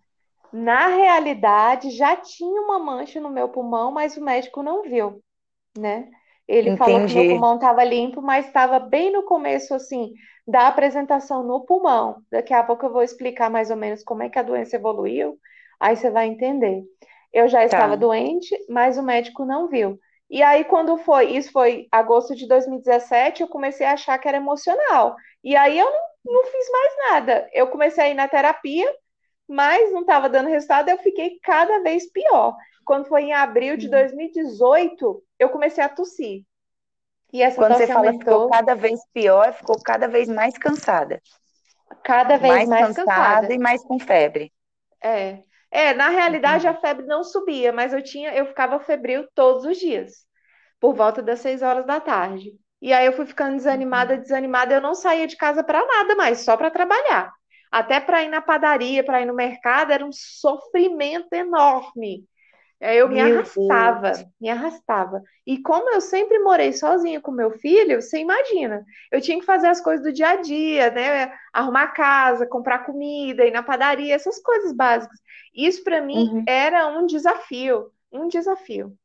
na 0.51 0.87
realidade, 0.87 1.91
já 1.91 2.15
tinha 2.15 2.61
uma 2.61 2.79
mancha 2.79 3.19
no 3.21 3.29
meu 3.29 3.49
pulmão, 3.49 3.91
mas 3.91 4.17
o 4.17 4.23
médico 4.23 4.63
não 4.63 4.81
viu. 4.83 5.21
né? 5.77 6.09
Ele 6.47 6.71
falou 6.71 7.01
que 7.01 7.11
meu 7.11 7.25
Entendi. 7.25 7.27
pulmão 7.27 7.55
estava 7.55 7.83
limpo, 7.83 8.21
mas 8.21 8.47
estava 8.47 8.79
bem 8.79 9.11
no 9.11 9.23
começo, 9.23 9.73
assim, 9.75 10.13
da 10.47 10.67
apresentação 10.67 11.43
no 11.43 11.65
pulmão. 11.65 12.23
Daqui 12.31 12.53
a 12.53 12.63
pouco 12.63 12.85
eu 12.87 12.93
vou 12.93 13.03
explicar 13.03 13.49
mais 13.51 13.71
ou 13.71 13.77
menos 13.77 14.03
como 14.03 14.23
é 14.23 14.29
que 14.29 14.39
a 14.39 14.43
doença 14.43 14.75
evoluiu, 14.77 15.39
aí 15.79 15.95
você 15.97 16.09
vai 16.11 16.27
entender. 16.27 16.83
Eu 17.33 17.47
já 17.47 17.63
estava 17.65 17.95
Tá. 17.95 17.97
doente, 17.97 18.55
mas 18.69 18.97
o 18.97 19.03
médico 19.03 19.45
não 19.45 19.67
viu. 19.67 19.99
E 20.29 20.43
aí, 20.43 20.63
quando 20.65 20.97
foi, 20.97 21.31
isso 21.37 21.51
foi 21.51 21.87
agosto 21.91 22.35
de 22.35 22.47
2017, 22.47 23.41
eu 23.41 23.47
comecei 23.47 23.85
a 23.85 23.93
achar 23.93 24.17
que 24.19 24.27
era 24.27 24.37
emocional. 24.37 25.15
E 25.43 25.55
aí 25.55 25.77
eu 25.79 25.89
não, 25.89 26.01
não 26.35 26.45
fiz 26.45 26.69
mais 26.71 26.93
nada. 27.11 27.49
Eu 27.53 27.67
comecei 27.67 28.03
a 28.05 28.09
ir 28.09 28.13
na 28.13 28.27
terapia, 28.27 28.87
mas 29.47 29.91
não 29.91 30.01
estava 30.01 30.29
dando 30.29 30.49
resultado, 30.49 30.89
eu 30.89 30.97
fiquei 30.99 31.39
cada 31.41 31.81
vez 31.83 32.11
pior. 32.11 32.55
Quando 32.85 33.07
foi 33.07 33.23
em 33.23 33.33
abril 33.33 33.77
de 33.77 33.83
Sim. 33.85 33.89
2018, 33.89 35.23
eu 35.39 35.49
comecei 35.49 35.83
a 35.83 35.89
tossir. 35.89 36.43
E 37.33 37.41
essa 37.41 37.55
Quando 37.57 37.75
você 37.77 37.87
fala 37.87 38.11
ficou 38.13 38.49
cada 38.49 38.75
vez 38.75 38.99
pior, 39.13 39.53
ficou 39.53 39.79
cada 39.81 40.07
vez 40.07 40.27
mais 40.27 40.57
cansada. 40.57 41.21
cada 42.03 42.37
vez 42.37 42.53
Mais 42.53 42.67
mais 42.67 42.91
cansada 42.93 43.45
cansada. 43.45 43.53
e 43.53 43.57
mais 43.59 43.83
com 43.83 43.99
febre. 43.99 44.51
É. 45.01 45.43
É, 45.71 45.93
na 45.93 46.09
realidade 46.09 46.67
a 46.67 46.73
Entendi. 46.73 46.75
febre 46.75 47.05
não 47.05 47.23
subia, 47.23 47.71
mas 47.71 47.93
eu 47.93 48.01
tinha, 48.03 48.33
eu 48.35 48.45
ficava 48.47 48.79
febril 48.79 49.27
todos 49.35 49.65
os 49.65 49.77
dias, 49.77 50.25
por 50.79 50.95
volta 50.95 51.21
das 51.21 51.39
seis 51.39 51.61
horas 51.61 51.85
da 51.85 51.99
tarde. 52.01 52.53
E 52.81 52.93
aí 52.93 53.05
eu 53.05 53.13
fui 53.13 53.25
ficando 53.25 53.57
desanimada, 53.57 54.17
Entendi. 54.17 54.19
desanimada, 54.19 54.75
eu 54.75 54.81
não 54.81 54.95
saía 54.95 55.27
de 55.27 55.37
casa 55.37 55.63
para 55.63 55.85
nada 55.85 56.15
mais, 56.15 56.41
só 56.41 56.57
para 56.57 56.71
trabalhar. 56.71 57.33
Até 57.71 57.99
para 57.99 58.23
ir 58.23 58.29
na 58.29 58.41
padaria, 58.41 59.03
para 59.03 59.21
ir 59.21 59.25
no 59.25 59.35
mercado, 59.35 59.91
era 59.91 60.05
um 60.05 60.11
sofrimento 60.13 61.33
enorme. 61.33 62.25
É, 62.79 62.95
Eu 62.95 63.09
me 63.09 63.19
Meu 63.19 63.43
Deus. 63.53 63.99
arrastava, 63.99 64.25
me 64.39 64.49
arrastava. 64.49 65.21
E 65.45 65.61
como 65.61 65.89
eu 65.91 65.99
sempre 66.01 66.39
morei 66.39 66.71
sozinha 66.73 67.19
com 67.21 67.31
meu 67.31 67.51
filho, 67.51 68.01
você 68.01 68.19
imagina, 68.19 68.85
eu 69.11 69.19
tinha 69.21 69.39
que 69.39 69.45
fazer 69.45 69.67
as 69.67 69.81
coisas 69.81 70.05
do 70.05 70.13
dia 70.13 70.29
a 70.29 70.35
dia, 70.37 70.89
né? 70.91 71.33
Arrumar 71.53 71.83
a 71.83 71.87
casa, 71.91 72.47
comprar 72.47 72.85
comida, 72.85 73.45
ir 73.45 73.51
na 73.51 73.63
padaria, 73.63 74.15
essas 74.15 74.39
coisas 74.41 74.73
básicas. 74.73 75.19
Isso 75.67 75.83
para 75.83 76.01
mim 76.01 76.29
Uhum. 76.29 76.43
era 76.47 76.87
um 76.87 77.05
desafio, 77.05 77.91
um 78.11 78.27
desafio. 78.27 78.97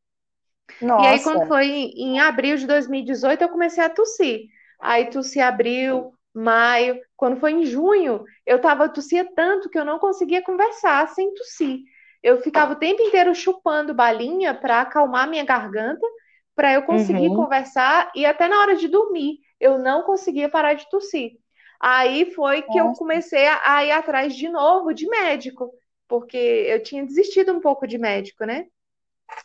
E 0.96 1.06
aí, 1.06 1.20
quando 1.20 1.46
foi 1.46 1.66
em 1.66 2.20
abril 2.20 2.56
de 2.56 2.66
2018, 2.66 3.42
eu 3.42 3.49
comecei 3.49 3.82
a 3.82 3.90
tossir. 3.90 4.46
Aí 4.80 5.06
tossi 5.11 5.40
abril, 5.40 6.12
maio. 6.32 7.00
Quando 7.16 7.38
foi 7.38 7.52
em 7.52 7.64
junho, 7.64 8.25
eu 8.46 8.61
tava 8.61 8.88
tossia 8.88 9.25
tanto 9.34 9.68
que 9.68 9.78
eu 9.78 9.84
não 9.84 9.99
conseguia 9.99 10.42
conversar 10.42 11.08
sem 11.08 11.32
tossir. 11.34 11.80
Eu 12.23 12.40
ficava 12.40 12.73
o 12.73 12.76
tempo 12.76 13.02
inteiro 13.02 13.34
chupando 13.34 13.94
balinha 13.94 14.54
para 14.54 14.80
acalmar 14.80 15.28
minha 15.28 15.44
garganta, 15.44 16.06
para 16.54 16.73
eu 16.73 16.82
conseguir 16.82 17.28
uhum. 17.28 17.37
conversar 17.37 18.11
e 18.14 18.25
até 18.25 18.49
na 18.49 18.61
hora 18.61 18.76
de 18.76 18.88
dormir 18.88 19.38
eu 19.61 19.78
não 19.78 20.02
conseguia 20.04 20.49
parar 20.49 20.75
de 20.75 20.88
tossir. 20.90 21.32
Aí 21.80 22.32
foi 22.32 22.62
que 22.62 22.78
Nossa. 22.78 22.90
eu 22.90 22.92
comecei 22.99 23.46
a 23.46 23.84
ir 23.84 23.90
atrás 23.90 24.34
de 24.34 24.49
novo 24.49 24.94
de 24.94 25.06
médico, 25.08 25.70
porque 26.08 26.37
eu 26.37 26.82
tinha 26.82 27.04
desistido 27.04 27.52
um 27.52 27.61
pouco 27.61 27.87
de 27.87 27.99
médico, 27.99 28.44
né? 28.44 28.66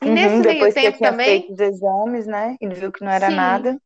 E 0.01 0.05
uhum, 0.05 0.13
nesse 0.13 0.47
meio 0.47 0.73
tempo 0.73 0.99
também. 0.99 1.25
Feito 1.25 1.53
os 1.53 1.59
exames, 1.59 2.27
né? 2.27 2.55
E 2.59 2.67
viu 2.67 2.91
que 2.91 3.03
não 3.03 3.11
era 3.11 3.29
Sim. 3.29 3.35
nada. 3.35 3.81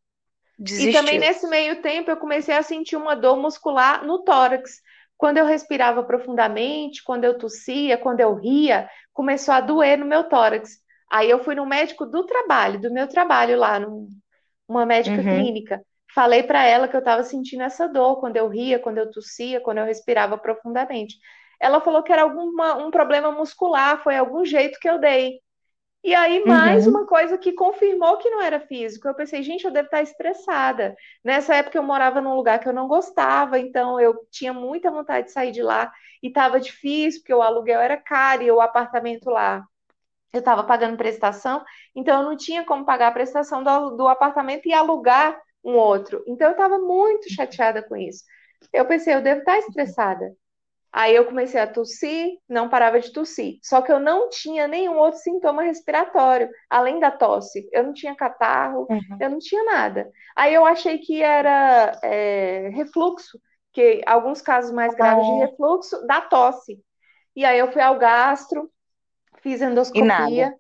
Desistiu. 0.58 0.90
E 0.90 0.94
também 0.94 1.20
nesse 1.20 1.48
meio 1.48 1.82
tempo 1.82 2.12
eu 2.12 2.18
comecei 2.18 2.56
a 2.56 2.64
sentir 2.64 2.96
uma 2.96 3.16
dor 3.16 3.38
muscular 3.38 4.06
no 4.06 4.24
tórax. 4.24 4.82
Quando 5.18 5.38
eu 5.38 5.46
respirava 5.46 6.04
profundamente, 6.04 7.04
quando 7.04 7.24
eu 7.24 7.38
tossia, 7.38 7.98
quando 7.98 8.20
eu 8.20 8.34
ria, 8.36 8.90
começou 9.14 9.54
a 9.54 9.62
doer 9.62 9.98
no 9.98 10.06
meu 10.06 10.24
tórax. 10.26 10.80
Aí 11.10 11.30
eu 11.30 11.44
fui 11.44 11.56
no 11.56 11.66
médico 11.66 12.06
do 12.06 12.26
trabalho, 12.26 12.80
do 12.80 12.92
meu 12.92 13.08
trabalho 13.08 13.58
lá, 13.58 13.80
numa 13.80 14.86
médica 14.86 15.18
uhum. 15.18 15.24
clínica. 15.24 15.82
Falei 16.14 16.44
para 16.44 16.64
ela 16.66 16.88
que 16.88 16.96
eu 16.96 17.00
estava 17.00 17.24
sentindo 17.24 17.64
essa 17.64 17.88
dor 17.88 18.20
quando 18.20 18.38
eu 18.38 18.48
ria, 18.48 18.80
quando 18.80 19.00
eu 19.00 19.10
tossia, 19.10 19.60
quando 19.62 19.80
eu 19.80 19.86
respirava 19.86 20.38
profundamente. 20.38 21.18
Ela 21.60 21.82
falou 21.82 22.04
que 22.04 22.12
era 22.12 22.22
alguma, 22.24 22.76
um 22.76 22.92
problema 22.92 23.32
muscular, 23.32 24.02
foi 24.04 24.16
algum 24.16 24.46
jeito 24.46 24.80
que 24.80 24.90
eu 24.90 25.00
dei. 25.00 25.40
E 26.04 26.14
aí, 26.14 26.44
mais 26.46 26.86
uhum. 26.86 26.92
uma 26.92 27.08
coisa 27.08 27.38
que 27.38 27.54
confirmou 27.54 28.18
que 28.18 28.30
não 28.30 28.42
era 28.42 28.60
físico. 28.60 29.08
Eu 29.08 29.16
pensei, 29.16 29.42
gente, 29.42 29.64
eu 29.64 29.72
devo 29.72 29.86
estar 29.86 30.02
estressada. 30.02 30.96
Nessa 31.24 31.56
época 31.56 31.78
eu 31.78 31.84
morava 31.84 32.20
num 32.20 32.36
lugar 32.36 32.60
que 32.60 32.68
eu 32.68 32.74
não 32.74 32.88
gostava, 32.88 33.58
então 33.58 34.00
eu 34.00 34.14
tinha 34.30 34.52
muita 34.54 34.92
vontade 34.92 35.28
de 35.28 35.34
sair 35.34 35.52
de 35.52 35.64
lá 35.64 35.92
e 36.22 36.28
estava 36.28 36.60
difícil, 36.60 37.22
porque 37.22 37.34
o 37.34 37.42
aluguel 37.42 37.80
era 37.80 37.96
caro 37.98 38.44
e 38.44 38.52
o 38.52 38.60
apartamento 38.60 39.30
lá 39.30 39.64
eu 40.34 40.40
estava 40.40 40.64
pagando 40.64 40.98
prestação, 40.98 41.64
então 41.96 42.22
eu 42.22 42.28
não 42.28 42.36
tinha 42.36 42.66
como 42.66 42.84
pagar 42.84 43.10
a 43.10 43.12
prestação 43.12 43.64
do, 43.64 43.92
do 43.92 44.08
apartamento 44.08 44.68
e 44.68 44.74
alugar 44.74 45.40
um 45.64 45.76
outro. 45.76 46.24
Então 46.28 46.48
eu 46.48 46.54
estava 46.54 46.78
muito 46.78 47.34
chateada 47.34 47.82
com 47.82 47.96
isso. 47.96 48.24
Eu 48.72 48.86
pensei, 48.86 49.14
eu 49.14 49.22
devo 49.22 49.40
estar 49.40 49.58
estressada. 49.58 50.34
Aí 50.94 51.16
eu 51.16 51.26
comecei 51.26 51.60
a 51.60 51.66
tossir, 51.66 52.38
não 52.48 52.70
parava 52.70 53.00
de 53.00 53.12
tossir. 53.12 53.58
Só 53.64 53.82
que 53.82 53.92
eu 53.92 54.00
não 54.00 54.30
tinha 54.30 54.68
nenhum 54.68 54.96
outro 54.96 55.20
sintoma 55.20 55.64
respiratório, 55.64 56.48
além 56.70 57.00
da 57.00 57.10
tosse. 57.10 57.68
Eu 57.72 57.84
não 57.84 57.94
tinha 57.94 58.16
catarro, 58.16 58.86
uhum. 58.88 59.18
eu 59.20 59.30
não 59.32 59.40
tinha 59.40 59.64
nada. 59.64 60.08
Aí 60.36 60.54
eu 60.54 60.64
achei 60.64 61.00
que 61.00 61.20
era 61.24 62.00
é, 62.04 62.70
refluxo, 62.76 63.40
que 63.72 64.04
alguns 64.06 64.40
casos 64.40 64.72
mais 64.72 64.94
graves 64.94 65.26
de 65.26 65.32
ah. 65.32 65.46
refluxo 65.48 66.06
da 66.06 66.22
tosse. 66.22 66.80
E 67.36 67.44
aí 67.44 67.58
eu 67.58 67.72
fui 67.72 67.82
ao 67.82 67.98
gastro, 67.98 68.70
fiz 69.42 69.64
endoscopia. 69.64 70.06
Nada. 70.06 70.60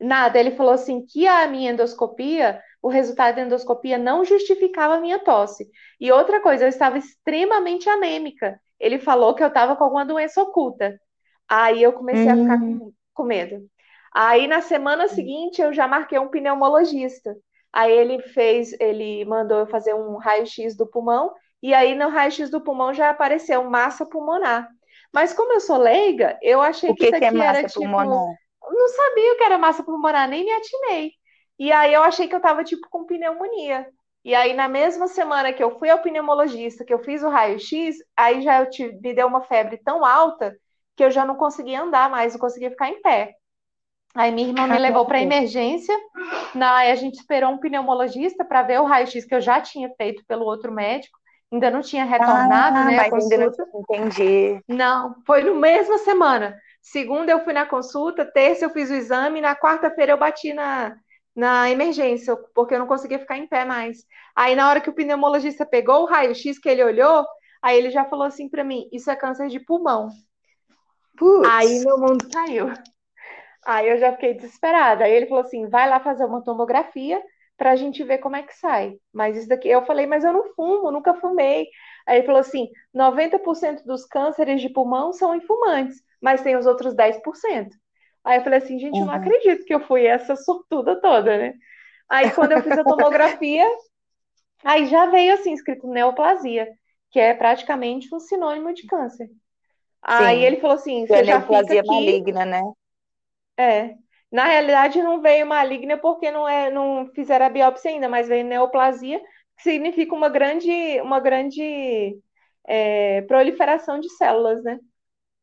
nada. 0.00 0.38
Ele 0.40 0.56
falou 0.56 0.72
assim 0.72 1.06
que 1.06 1.24
a 1.28 1.46
minha 1.46 1.70
endoscopia, 1.70 2.60
o 2.82 2.88
resultado 2.88 3.36
da 3.36 3.42
endoscopia 3.42 3.98
não 3.98 4.24
justificava 4.24 4.94
a 4.94 5.00
minha 5.00 5.18
tosse. 5.18 5.68
E 6.00 6.12
outra 6.12 6.40
coisa, 6.40 6.64
eu 6.64 6.68
estava 6.68 6.98
extremamente 6.98 7.88
anêmica 7.88 8.60
ele 8.78 8.98
falou 8.98 9.34
que 9.34 9.42
eu 9.42 9.48
estava 9.48 9.74
com 9.74 9.84
alguma 9.84 10.04
doença 10.04 10.42
oculta. 10.42 11.00
Aí 11.48 11.82
eu 11.82 11.92
comecei 11.92 12.26
hum. 12.26 12.30
a 12.30 12.36
ficar 12.36 12.64
hum. 12.64 12.78
com, 12.78 12.92
com 13.14 13.22
medo. 13.24 13.66
Aí 14.14 14.46
na 14.46 14.60
semana 14.60 15.08
seguinte 15.08 15.60
eu 15.60 15.72
já 15.72 15.86
marquei 15.86 16.18
um 16.18 16.28
pneumologista. 16.28 17.36
Aí 17.72 17.92
ele 17.92 18.20
fez, 18.20 18.72
ele 18.80 19.24
mandou 19.24 19.58
eu 19.58 19.66
fazer 19.66 19.94
um 19.94 20.16
raio-x 20.16 20.74
do 20.76 20.86
pulmão, 20.86 21.32
e 21.62 21.74
aí 21.74 21.94
no 21.94 22.08
raio-x 22.08 22.50
do 22.50 22.62
pulmão 22.62 22.94
já 22.94 23.10
apareceu 23.10 23.62
massa 23.64 24.06
pulmonar. 24.06 24.66
Mas 25.12 25.32
como 25.34 25.52
eu 25.52 25.60
sou 25.60 25.76
leiga, 25.76 26.38
eu 26.42 26.60
achei 26.60 26.90
o 26.90 26.94
que, 26.94 27.00
que 27.00 27.06
isso 27.06 27.16
aqui 27.16 27.36
que 27.36 27.42
é 27.42 27.46
era 27.46 27.64
tipo. 27.64 27.80
Pulmonar? 27.80 28.34
Não 28.70 28.88
sabia 28.88 29.32
o 29.32 29.36
que 29.36 29.44
era 29.44 29.58
massa 29.58 29.82
pulmonar, 29.82 30.28
nem 30.28 30.44
me 30.44 30.52
atinei. 30.52 31.12
E 31.58 31.72
aí 31.72 31.92
eu 31.92 32.02
achei 32.02 32.28
que 32.28 32.34
eu 32.34 32.40
tava 32.40 32.62
tipo 32.62 32.88
com 32.90 33.04
pneumonia. 33.04 33.86
E 34.24 34.34
aí, 34.34 34.52
na 34.52 34.68
mesma 34.68 35.08
semana 35.08 35.52
que 35.52 35.62
eu 35.62 35.78
fui 35.78 35.88
ao 35.88 36.00
pneumologista, 36.00 36.84
que 36.84 36.92
eu 36.92 36.98
fiz 36.98 37.22
o 37.22 37.28
raio-x, 37.28 37.96
aí 38.16 38.42
já 38.42 38.66
me 39.00 39.14
deu 39.14 39.26
uma 39.26 39.42
febre 39.42 39.78
tão 39.78 40.04
alta 40.04 40.56
que 40.96 41.04
eu 41.04 41.10
já 41.10 41.24
não 41.24 41.36
conseguia 41.36 41.80
andar 41.80 42.10
mais, 42.10 42.32
não 42.32 42.40
conseguia 42.40 42.70
ficar 42.70 42.88
em 42.90 43.00
pé. 43.00 43.34
Aí 44.14 44.32
minha 44.32 44.48
irmã 44.48 44.66
me 44.66 44.78
levou 44.78 45.06
para 45.06 45.20
emergência. 45.20 45.96
Na, 46.54 46.78
a 46.78 46.94
gente 46.94 47.14
esperou 47.14 47.50
um 47.50 47.58
pneumologista 47.58 48.44
para 48.44 48.62
ver 48.62 48.80
o 48.80 48.84
raio-x 48.84 49.24
que 49.24 49.34
eu 49.34 49.40
já 49.40 49.60
tinha 49.60 49.88
feito 49.96 50.24
pelo 50.26 50.44
outro 50.44 50.72
médico. 50.72 51.16
Ainda 51.52 51.70
não 51.70 51.80
tinha 51.80 52.04
retornado, 52.04 52.76
ah, 52.78 52.84
né? 52.84 52.96
Mas 52.96 53.32
ainda 53.32 53.46
não 53.46 53.80
entendi. 53.80 54.60
Não, 54.68 55.14
foi 55.24 55.42
no 55.42 55.54
mesma 55.54 55.98
semana. 55.98 56.58
Segunda 56.82 57.30
eu 57.32 57.44
fui 57.44 57.52
na 57.52 57.64
consulta, 57.64 58.24
terça 58.24 58.64
eu 58.64 58.70
fiz 58.70 58.90
o 58.90 58.94
exame, 58.94 59.40
na 59.40 59.54
quarta-feira 59.54 60.12
eu 60.12 60.18
bati 60.18 60.52
na, 60.52 60.96
na 61.38 61.70
emergência, 61.70 62.36
porque 62.52 62.74
eu 62.74 62.80
não 62.80 62.88
conseguia 62.88 63.20
ficar 63.20 63.38
em 63.38 63.46
pé 63.46 63.64
mais. 63.64 64.04
Aí, 64.34 64.56
na 64.56 64.68
hora 64.68 64.80
que 64.80 64.90
o 64.90 64.92
pneumologista 64.92 65.64
pegou 65.64 66.02
o 66.02 66.04
raio-x 66.04 66.58
que 66.58 66.68
ele 66.68 66.82
olhou, 66.82 67.24
aí 67.62 67.78
ele 67.78 67.92
já 67.92 68.04
falou 68.04 68.26
assim 68.26 68.48
para 68.48 68.64
mim: 68.64 68.88
Isso 68.92 69.08
é 69.08 69.14
câncer 69.14 69.46
de 69.46 69.60
pulmão. 69.60 70.08
Putz. 71.16 71.48
Aí 71.48 71.78
meu 71.84 71.96
mundo 71.96 72.28
caiu. 72.28 72.72
Aí 73.64 73.88
eu 73.88 73.98
já 73.98 74.12
fiquei 74.14 74.34
desesperada. 74.34 75.04
Aí 75.04 75.12
ele 75.12 75.26
falou 75.26 75.44
assim: 75.44 75.68
Vai 75.68 75.88
lá 75.88 76.00
fazer 76.00 76.24
uma 76.24 76.42
tomografia 76.42 77.22
para 77.56 77.70
a 77.70 77.76
gente 77.76 78.02
ver 78.02 78.18
como 78.18 78.34
é 78.34 78.42
que 78.42 78.56
sai. 78.56 78.96
Mas 79.12 79.36
isso 79.36 79.48
daqui, 79.48 79.68
eu 79.68 79.86
falei, 79.86 80.06
mas 80.06 80.24
eu 80.24 80.32
não 80.32 80.52
fumo, 80.54 80.90
nunca 80.90 81.14
fumei. 81.14 81.68
Aí 82.04 82.18
ele 82.18 82.26
falou 82.26 82.40
assim: 82.40 82.68
90% 82.92 83.84
dos 83.84 84.04
cânceres 84.04 84.60
de 84.60 84.70
pulmão 84.70 85.12
são 85.12 85.32
em 85.36 85.40
fumantes, 85.40 86.02
mas 86.20 86.42
tem 86.42 86.56
os 86.56 86.66
outros 86.66 86.96
10%. 86.96 87.68
Aí 88.28 88.36
eu 88.36 88.44
falei 88.44 88.58
assim, 88.58 88.78
gente, 88.78 88.98
eu 88.98 89.06
não 89.06 89.14
uhum. 89.14 89.18
acredito 89.18 89.64
que 89.64 89.74
eu 89.74 89.80
fui 89.80 90.04
essa 90.04 90.36
sortuda 90.36 91.00
toda, 91.00 91.38
né? 91.38 91.54
Aí 92.10 92.30
quando 92.30 92.52
eu 92.52 92.62
fiz 92.62 92.76
a 92.76 92.84
tomografia, 92.84 93.66
aí 94.62 94.84
já 94.84 95.06
veio 95.06 95.32
assim, 95.32 95.54
escrito 95.54 95.88
neoplasia, 95.88 96.68
que 97.10 97.18
é 97.18 97.32
praticamente 97.32 98.14
um 98.14 98.20
sinônimo 98.20 98.74
de 98.74 98.86
câncer. 98.86 99.28
Sim. 99.28 99.32
Aí 100.02 100.44
ele 100.44 100.60
falou 100.60 100.76
assim, 100.76 101.06
você 101.06 101.24
já 101.24 101.38
neoplasia 101.38 101.80
fica 101.80 101.80
aqui... 101.80 101.88
maligna, 101.90 102.44
né? 102.44 102.62
É. 103.56 103.94
Na 104.30 104.44
realidade 104.44 105.00
não 105.00 105.22
veio 105.22 105.46
maligna 105.46 105.96
porque 105.96 106.30
não 106.30 106.46
é, 106.46 106.70
não 106.70 107.10
fizeram 107.14 107.46
a 107.46 107.48
biópsia 107.48 107.92
ainda, 107.92 108.10
mas 108.10 108.28
veio 108.28 108.44
neoplasia, 108.44 109.20
que 109.56 109.62
significa 109.62 110.14
uma 110.14 110.28
grande, 110.28 111.00
uma 111.00 111.18
grande 111.18 112.14
é, 112.66 113.22
proliferação 113.22 113.98
de 113.98 114.10
células, 114.10 114.62
né? 114.62 114.78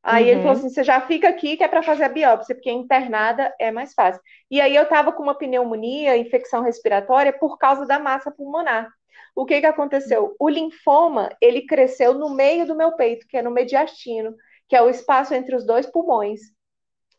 Aí 0.06 0.26
uhum. 0.26 0.30
ele 0.30 0.40
falou 0.42 0.54
uhum. 0.54 0.60
assim: 0.60 0.70
você 0.70 0.84
já 0.84 1.02
fica 1.02 1.28
aqui 1.28 1.58
que 1.58 1.64
é 1.64 1.68
para 1.68 1.82
fazer 1.82 2.04
a 2.04 2.10
biópsia, 2.10 2.54
porque 2.54 2.70
internada 2.70 3.52
é 3.60 3.72
mais 3.72 3.92
fácil. 3.96 4.22
E 4.52 4.62
aí 4.62 4.76
eu 4.76 4.84
estava 4.84 5.12
com 5.12 5.24
uma 5.24 5.34
pneumonia, 5.34 6.16
infecção 6.16 6.62
respiratória, 6.62 7.34
por 7.34 7.58
causa 7.58 7.88
da 7.88 7.98
massa 7.98 8.30
pulmonar. 8.30 8.88
O 9.36 9.46
que, 9.46 9.60
que 9.60 9.66
aconteceu? 9.66 10.36
O 10.40 10.48
linfoma 10.48 11.36
ele 11.42 11.66
cresceu 11.66 12.14
no 12.14 12.30
meio 12.30 12.68
do 12.68 12.76
meu 12.76 12.92
peito, 12.92 13.26
que 13.28 13.36
é 13.36 13.42
no 13.42 13.50
mediastino, 13.50 14.36
que 14.70 14.76
é 14.76 14.82
o 14.82 14.90
espaço 14.90 15.34
entre 15.34 15.56
os 15.56 15.66
dois 15.66 15.88
pulmões. 15.88 16.40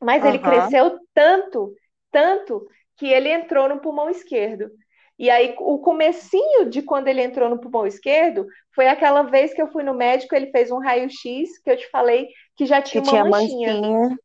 Mas 0.00 0.22
uhum. 0.22 0.28
ele 0.28 0.38
cresceu 0.38 1.00
tanto, 1.12 1.74
tanto, 2.12 2.68
que 2.96 3.06
ele 3.06 3.28
entrou 3.30 3.68
no 3.68 3.80
pulmão 3.80 4.08
esquerdo. 4.08 4.70
E 5.18 5.28
aí, 5.28 5.56
o 5.58 5.78
comecinho 5.78 6.68
de 6.68 6.82
quando 6.82 7.08
ele 7.08 7.22
entrou 7.22 7.48
no 7.48 7.58
pulmão 7.58 7.86
esquerdo 7.86 8.46
foi 8.74 8.86
aquela 8.86 9.22
vez 9.22 9.52
que 9.52 9.60
eu 9.60 9.72
fui 9.72 9.82
no 9.82 9.94
médico, 9.94 10.34
ele 10.34 10.50
fez 10.50 10.70
um 10.70 10.78
raio-x, 10.78 11.58
que 11.58 11.70
eu 11.70 11.76
te 11.76 11.88
falei 11.90 12.28
que 12.56 12.66
já 12.66 12.80
tinha 12.80 13.02
que 13.02 13.08
uma 13.08 13.12
tinha 13.12 13.24
manchinha. 13.24 13.74
manchinha. 13.74 14.18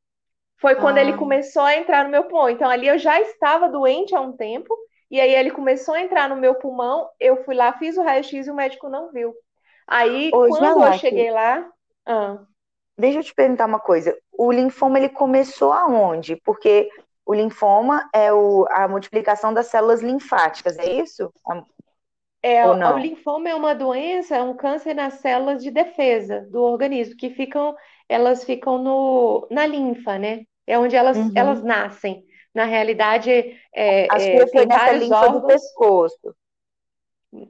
Foi 0.59 0.75
quando 0.75 0.97
ah. 0.97 1.01
ele 1.01 1.13
começou 1.17 1.63
a 1.63 1.75
entrar 1.75 2.03
no 2.03 2.09
meu 2.09 2.25
pulmão. 2.25 2.49
Então, 2.49 2.69
ali 2.69 2.87
eu 2.87 2.97
já 2.97 3.19
estava 3.19 3.67
doente 3.67 4.15
há 4.15 4.21
um 4.21 4.31
tempo, 4.31 4.75
e 5.09 5.19
aí 5.19 5.33
ele 5.33 5.51
começou 5.51 5.95
a 5.95 6.01
entrar 6.01 6.29
no 6.29 6.35
meu 6.35 6.55
pulmão, 6.55 7.09
eu 7.19 7.43
fui 7.43 7.55
lá, 7.55 7.73
fiz 7.73 7.97
o 7.97 8.03
raio-x 8.03 8.47
e 8.47 8.51
o 8.51 8.55
médico 8.55 8.87
não 8.87 9.11
viu. 9.11 9.33
Aí, 9.87 10.29
Ô, 10.33 10.47
quando 10.47 10.85
eu 10.85 10.93
cheguei 10.93 11.31
lá... 11.31 11.67
Ah. 12.05 12.39
Deixa 12.97 13.19
eu 13.19 13.23
te 13.23 13.33
perguntar 13.33 13.65
uma 13.65 13.79
coisa. 13.79 14.15
O 14.31 14.51
linfoma, 14.51 14.99
ele 14.99 15.09
começou 15.09 15.73
aonde? 15.73 16.35
Porque 16.35 16.89
o 17.25 17.33
linfoma 17.33 18.07
é 18.13 18.31
o, 18.31 18.67
a 18.69 18.87
multiplicação 18.87 19.53
das 19.53 19.67
células 19.67 20.01
linfáticas, 20.01 20.77
é 20.77 20.91
isso? 20.91 21.33
É, 22.43 22.67
o 22.67 22.97
linfoma 22.97 23.49
é 23.49 23.55
uma 23.55 23.73
doença, 23.73 24.35
é 24.35 24.41
um 24.41 24.55
câncer 24.55 24.93
nas 24.93 25.15
células 25.15 25.63
de 25.63 25.71
defesa 25.71 26.41
do 26.51 26.61
organismo, 26.61 27.15
que 27.15 27.29
ficam, 27.29 27.75
elas 28.11 28.43
ficam 28.43 28.77
no, 28.77 29.47
na 29.49 29.65
linfa, 29.65 30.19
né? 30.19 30.41
É 30.67 30.77
onde 30.77 30.95
elas, 30.95 31.17
uhum. 31.17 31.31
elas 31.35 31.63
nascem. 31.63 32.23
Na 32.53 32.65
realidade, 32.65 33.31
é, 33.73 34.07
a 34.11 34.17
é, 34.21 34.47
foi 34.47 34.65
nessa 34.65 34.91
linfa 34.91 35.15
órgãos... 35.15 35.41
do 35.41 35.47
pescoço. 35.47 36.35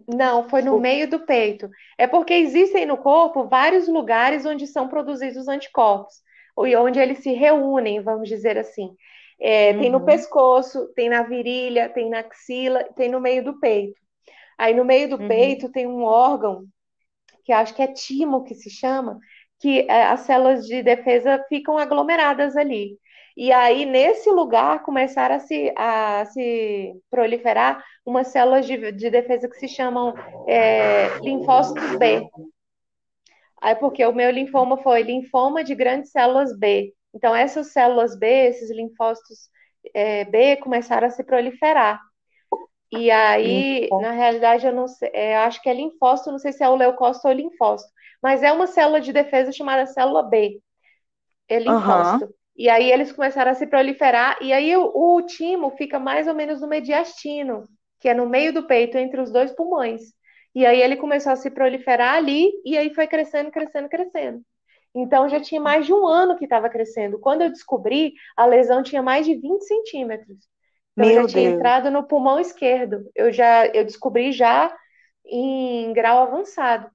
Não, 0.08 0.48
foi 0.48 0.62
no 0.62 0.80
meio 0.80 1.10
do 1.10 1.26
peito. 1.26 1.68
É 1.98 2.06
porque 2.06 2.36
existem 2.36 2.86
no 2.86 2.98
corpo 2.98 3.48
vários 3.48 3.88
lugares 3.88 4.46
onde 4.46 4.68
são 4.68 4.88
produzidos 4.88 5.48
anticorpos, 5.48 6.22
onde 6.56 7.00
eles 7.00 7.18
se 7.20 7.32
reúnem, 7.32 8.00
vamos 8.00 8.30
dizer 8.30 8.60
assim. 8.60 8.96
É, 9.40 9.72
uhum. 9.72 9.80
Tem 9.80 9.90
no 9.90 9.98
Uhum. 9.98 10.06
pescoço, 10.06 10.88
tem 10.94 11.10
na 11.10 11.24
virilha, 11.24 11.90
tem 11.90 12.12
na 12.12 12.20
axila, 12.20 12.84
tem 12.96 13.10
no 13.10 13.20
meio 13.20 13.44
do 13.44 13.60
peito. 13.60 14.00
Aí 14.56 14.76
no 14.76 14.86
meio 14.86 15.10
do 15.10 15.18
Uhum. 15.20 15.28
peito 15.28 15.72
tem 15.72 15.88
um 15.88 16.04
órgão 16.04 16.66
que 17.44 17.52
acho 17.52 17.74
que 17.74 17.82
é 17.82 17.88
timo 17.88 18.44
que 18.44 18.54
se 18.54 18.70
chama, 18.70 19.20
que 19.62 19.86
é, 19.90 20.06
as 20.06 20.22
células 20.22 20.66
de 20.66 20.82
defesa 20.82 21.44
ficam 21.48 21.78
aglomeradas 21.78 22.58
ali. 22.58 22.98
E 23.38 23.52
aí, 23.52 23.86
nesse 23.86 24.30
lugar, 24.30 24.84
começaram 24.84 25.36
a 25.36 25.40
se, 25.40 25.74
a 25.78 26.26
se 26.26 26.94
proliferar 27.10 27.84
umas 28.06 28.28
células 28.28 28.66
de, 28.66 28.92
de 28.92 29.10
defesa 29.10 29.48
que 29.48 29.56
se 29.56 29.68
chamam 29.68 30.14
é, 30.48 31.18
linfócitos 31.20 31.96
B. 31.98 32.28
Aí, 33.62 33.76
porque 33.76 34.04
o 34.06 34.14
meu 34.14 34.32
linfoma 34.32 34.78
foi 34.78 35.04
linfoma 35.04 35.64
de 35.64 35.76
grandes 35.76 36.12
células 36.12 36.58
B. 36.58 36.94
Então, 37.14 37.36
essas 37.36 37.72
células 37.72 38.18
B, 38.18 38.28
esses 38.28 38.72
linfócitos 38.72 39.50
é, 39.94 40.26
B, 40.26 40.58
começaram 40.58 41.08
a 41.08 41.12
se 41.12 41.24
proliferar. 41.24 42.02
E 42.92 43.10
aí, 43.10 43.88
na 44.02 44.12
realidade, 44.12 44.66
eu 44.66 44.74
não 44.74 44.88
sei, 44.88 45.10
é, 45.14 45.38
acho 45.38 45.62
que 45.62 45.70
é 45.70 45.74
linfócito, 45.74 46.32
não 46.32 46.40
sei 46.40 46.52
se 46.52 46.62
é 46.64 46.68
o 46.68 46.76
leucócito 46.76 47.28
ou 47.28 47.34
linfócito, 47.34 47.90
mas 48.22 48.44
é 48.44 48.52
uma 48.52 48.68
célula 48.68 49.02
de 49.02 49.12
defesa 49.14 49.52
chamada 49.52 49.86
célula 49.86 50.24
B. 50.24 50.62
É 51.48 51.60
linfócito. 51.60 52.26
Uhum. 52.26 52.34
E 52.56 52.70
aí 52.70 52.92
eles 52.92 53.12
começaram 53.12 53.52
a 53.52 53.56
se 53.56 53.66
proliferar, 53.68 54.38
e 54.42 54.54
aí 54.54 54.76
o, 54.76 54.92
o 54.94 55.22
timo 55.24 55.72
fica 55.72 56.00
mais 56.00 56.28
ou 56.28 56.34
menos 56.36 56.62
no 56.62 56.68
mediastino, 56.68 57.68
que 58.00 58.10
é 58.10 58.14
no 58.14 58.28
meio 58.28 58.54
do 58.54 58.68
peito, 58.68 58.98
entre 58.98 59.22
os 59.22 59.32
dois 59.32 59.52
pulmões. 59.54 60.02
E 60.54 60.66
aí 60.66 60.82
ele 60.82 60.98
começou 60.98 61.32
a 61.32 61.36
se 61.36 61.50
proliferar 61.50 62.16
ali, 62.16 62.52
e 62.66 62.78
aí 62.78 62.94
foi 62.94 63.08
crescendo, 63.08 63.52
crescendo, 63.52 63.90
crescendo. 63.90 64.42
Então 64.94 65.30
já 65.30 65.40
tinha 65.40 65.62
mais 65.62 65.86
de 65.86 65.94
um 65.94 66.06
ano 66.06 66.38
que 66.38 66.44
estava 66.44 66.70
crescendo. 66.70 67.20
Quando 67.20 67.42
eu 67.44 67.50
descobri, 67.50 68.14
a 68.36 68.46
lesão 68.46 68.84
tinha 68.84 69.02
mais 69.02 69.26
de 69.26 69.36
20 69.36 69.62
centímetros. 69.64 70.38
Então 70.94 71.10
Meu 71.10 71.14
já 71.14 71.26
tinha 71.26 71.44
Deus. 71.44 71.56
entrado 71.56 71.90
no 71.90 72.08
pulmão 72.08 72.40
esquerdo. 72.40 73.10
Eu 73.16 73.32
já 73.32 73.68
eu 73.68 73.86
descobri 73.86 74.32
já 74.34 74.76
em 75.26 75.94
grau 75.94 76.20
avançado. 76.24 76.90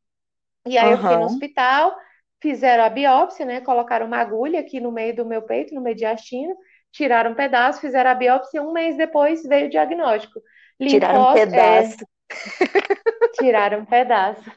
E 0.66 0.76
aí 0.76 0.86
uhum. 0.86 0.92
eu 0.92 0.98
fiquei 0.98 1.16
no 1.16 1.24
hospital, 1.24 1.96
fizeram 2.42 2.84
a 2.84 2.88
biópsia, 2.88 3.46
né? 3.46 3.60
Colocaram 3.60 4.06
uma 4.06 4.18
agulha 4.18 4.60
aqui 4.60 4.80
no 4.80 4.92
meio 4.92 5.14
do 5.14 5.24
meu 5.24 5.42
peito, 5.42 5.74
no 5.74 5.80
mediastino, 5.80 6.54
tiraram 6.92 7.32
um 7.32 7.34
pedaço, 7.34 7.80
fizeram 7.80 8.10
a 8.10 8.14
biópsia, 8.14 8.62
um 8.62 8.72
mês 8.72 8.96
depois 8.96 9.42
veio 9.42 9.66
o 9.66 9.70
diagnóstico. 9.70 10.40
Tiraram 10.80 11.30
um 11.30 11.34
pedaço. 11.34 11.96
É... 12.02 12.06
tiraram 13.38 13.78
um 13.80 13.84
pedaço. 13.84 14.50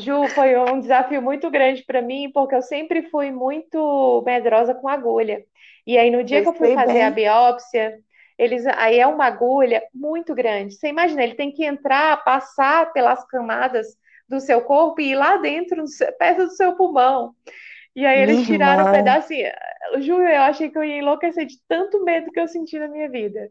Ju, 0.00 0.26
foi 0.28 0.56
um 0.56 0.80
desafio 0.80 1.22
muito 1.22 1.48
grande 1.48 1.84
para 1.84 2.02
mim, 2.02 2.30
porque 2.32 2.54
eu 2.54 2.62
sempre 2.62 3.08
fui 3.08 3.30
muito 3.30 4.22
medrosa 4.26 4.74
com 4.74 4.88
agulha. 4.88 5.44
E 5.86 5.96
aí, 5.96 6.10
no 6.10 6.24
dia 6.24 6.38
eu 6.38 6.42
que 6.42 6.48
eu 6.48 6.54
fui 6.54 6.74
fazer 6.74 6.94
bem. 6.94 7.04
a 7.04 7.10
biópsia, 7.10 7.98
eles, 8.36 8.66
aí 8.66 8.98
é 8.98 9.06
uma 9.06 9.26
agulha 9.26 9.82
muito 9.94 10.34
grande. 10.34 10.74
Você 10.74 10.88
imagina, 10.88 11.22
ele 11.22 11.34
tem 11.34 11.52
que 11.52 11.64
entrar, 11.64 12.24
passar 12.24 12.92
pelas 12.92 13.24
camadas 13.28 13.86
do 14.28 14.40
seu 14.40 14.60
corpo 14.62 15.00
e 15.00 15.10
ir 15.10 15.16
lá 15.16 15.36
dentro, 15.36 15.84
perto 16.18 16.44
do 16.44 16.50
seu 16.50 16.76
pulmão. 16.76 17.34
E 17.94 18.04
aí 18.04 18.20
eles 18.20 18.36
minha 18.36 18.46
tiraram 18.46 18.82
irmã. 18.82 18.90
um 18.90 18.94
pedacinho. 18.94 19.50
Júlio, 19.98 20.28
eu 20.28 20.42
achei 20.42 20.70
que 20.70 20.76
eu 20.76 20.84
ia 20.84 20.98
enlouquecer 20.98 21.46
de 21.46 21.56
tanto 21.66 22.04
medo 22.04 22.30
que 22.30 22.40
eu 22.40 22.48
senti 22.48 22.78
na 22.78 22.88
minha 22.88 23.08
vida. 23.08 23.50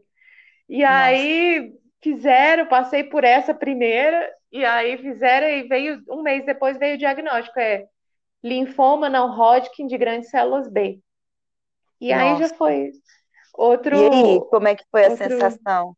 E 0.68 0.82
Nossa. 0.82 0.94
aí 0.94 1.72
fizeram, 2.02 2.66
passei 2.66 3.02
por 3.02 3.24
essa 3.24 3.54
primeira, 3.54 4.30
e 4.52 4.64
aí 4.64 4.98
fizeram 4.98 5.48
e 5.48 5.62
veio, 5.64 6.00
um 6.08 6.22
mês 6.22 6.44
depois 6.44 6.78
veio 6.78 6.94
o 6.94 6.98
diagnóstico, 6.98 7.58
é 7.58 7.86
linfoma 8.42 9.08
não 9.08 9.30
Hodgkin 9.36 9.86
de 9.86 9.98
grandes 9.98 10.30
células 10.30 10.68
B. 10.68 11.00
E 12.00 12.14
Nossa. 12.14 12.24
aí 12.24 12.38
já 12.38 12.54
foi 12.54 12.92
outro... 13.54 13.96
E 13.96 14.08
aí, 14.08 14.40
como 14.50 14.68
é 14.68 14.74
que 14.76 14.84
foi 14.90 15.08
outro... 15.08 15.24
a 15.24 15.28
sensação? 15.28 15.96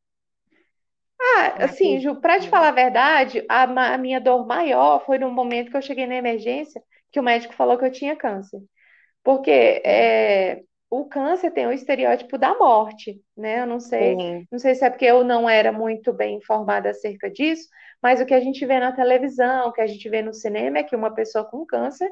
Ah, 1.21 1.65
assim, 1.65 1.99
Ju, 1.99 2.21
para 2.21 2.39
te 2.39 2.49
falar 2.49 2.69
a 2.69 2.73
verdade, 2.73 3.45
a, 3.49 3.63
a, 3.95 3.99
minha 3.99 4.21
dor 4.21 4.47
maior 4.47 5.05
foi 5.05 5.19
no 5.19 5.31
momento 5.31 5.71
que 5.71 5.77
eu 5.77 5.83
cheguei 5.83 6.07
na 6.07 6.15
emergência, 6.15 6.83
que 7.11 7.19
o 7.19 7.23
médico 7.23 7.55
falou 7.55 7.77
que 7.77 7.85
eu 7.85 7.93
tinha 7.93 8.17
câncer. 8.17 8.61
Porque 9.25 9.51
é, 9.85 10.63
o 10.91 11.05
câncer 11.07 11.51
tem 11.51 11.67
o 11.67 11.73
estereótipo 11.73 12.39
da 12.39 12.55
morte, 12.57 13.21
né? 13.37 13.61
Eu 13.61 13.67
não 13.67 13.81
sei, 13.81 14.17
não 14.51 14.59
sei 14.59 14.75
se 14.75 14.85
é 14.85 14.91
porque 14.91 15.05
eu 15.05 15.25
não 15.25 15.49
era 15.49 15.73
muito 15.73 16.13
bem 16.13 16.37
informada 16.37 16.91
acerca 16.91 17.29
disso, 17.31 17.69
mas 18.01 18.21
o 18.21 18.27
que 18.27 18.35
a 18.35 18.41
gente 18.41 18.65
vê 18.65 18.79
na 18.79 18.93
televisão, 18.93 19.69
o 19.69 19.73
que 19.73 19.81
a 19.81 19.87
gente 19.87 20.09
vê 20.09 20.23
no 20.23 20.33
cinema 20.33 20.79
é 20.79 20.83
que 20.83 20.97
uma 20.97 21.13
pessoa 21.13 21.45
com 21.45 21.67
câncer 21.67 22.11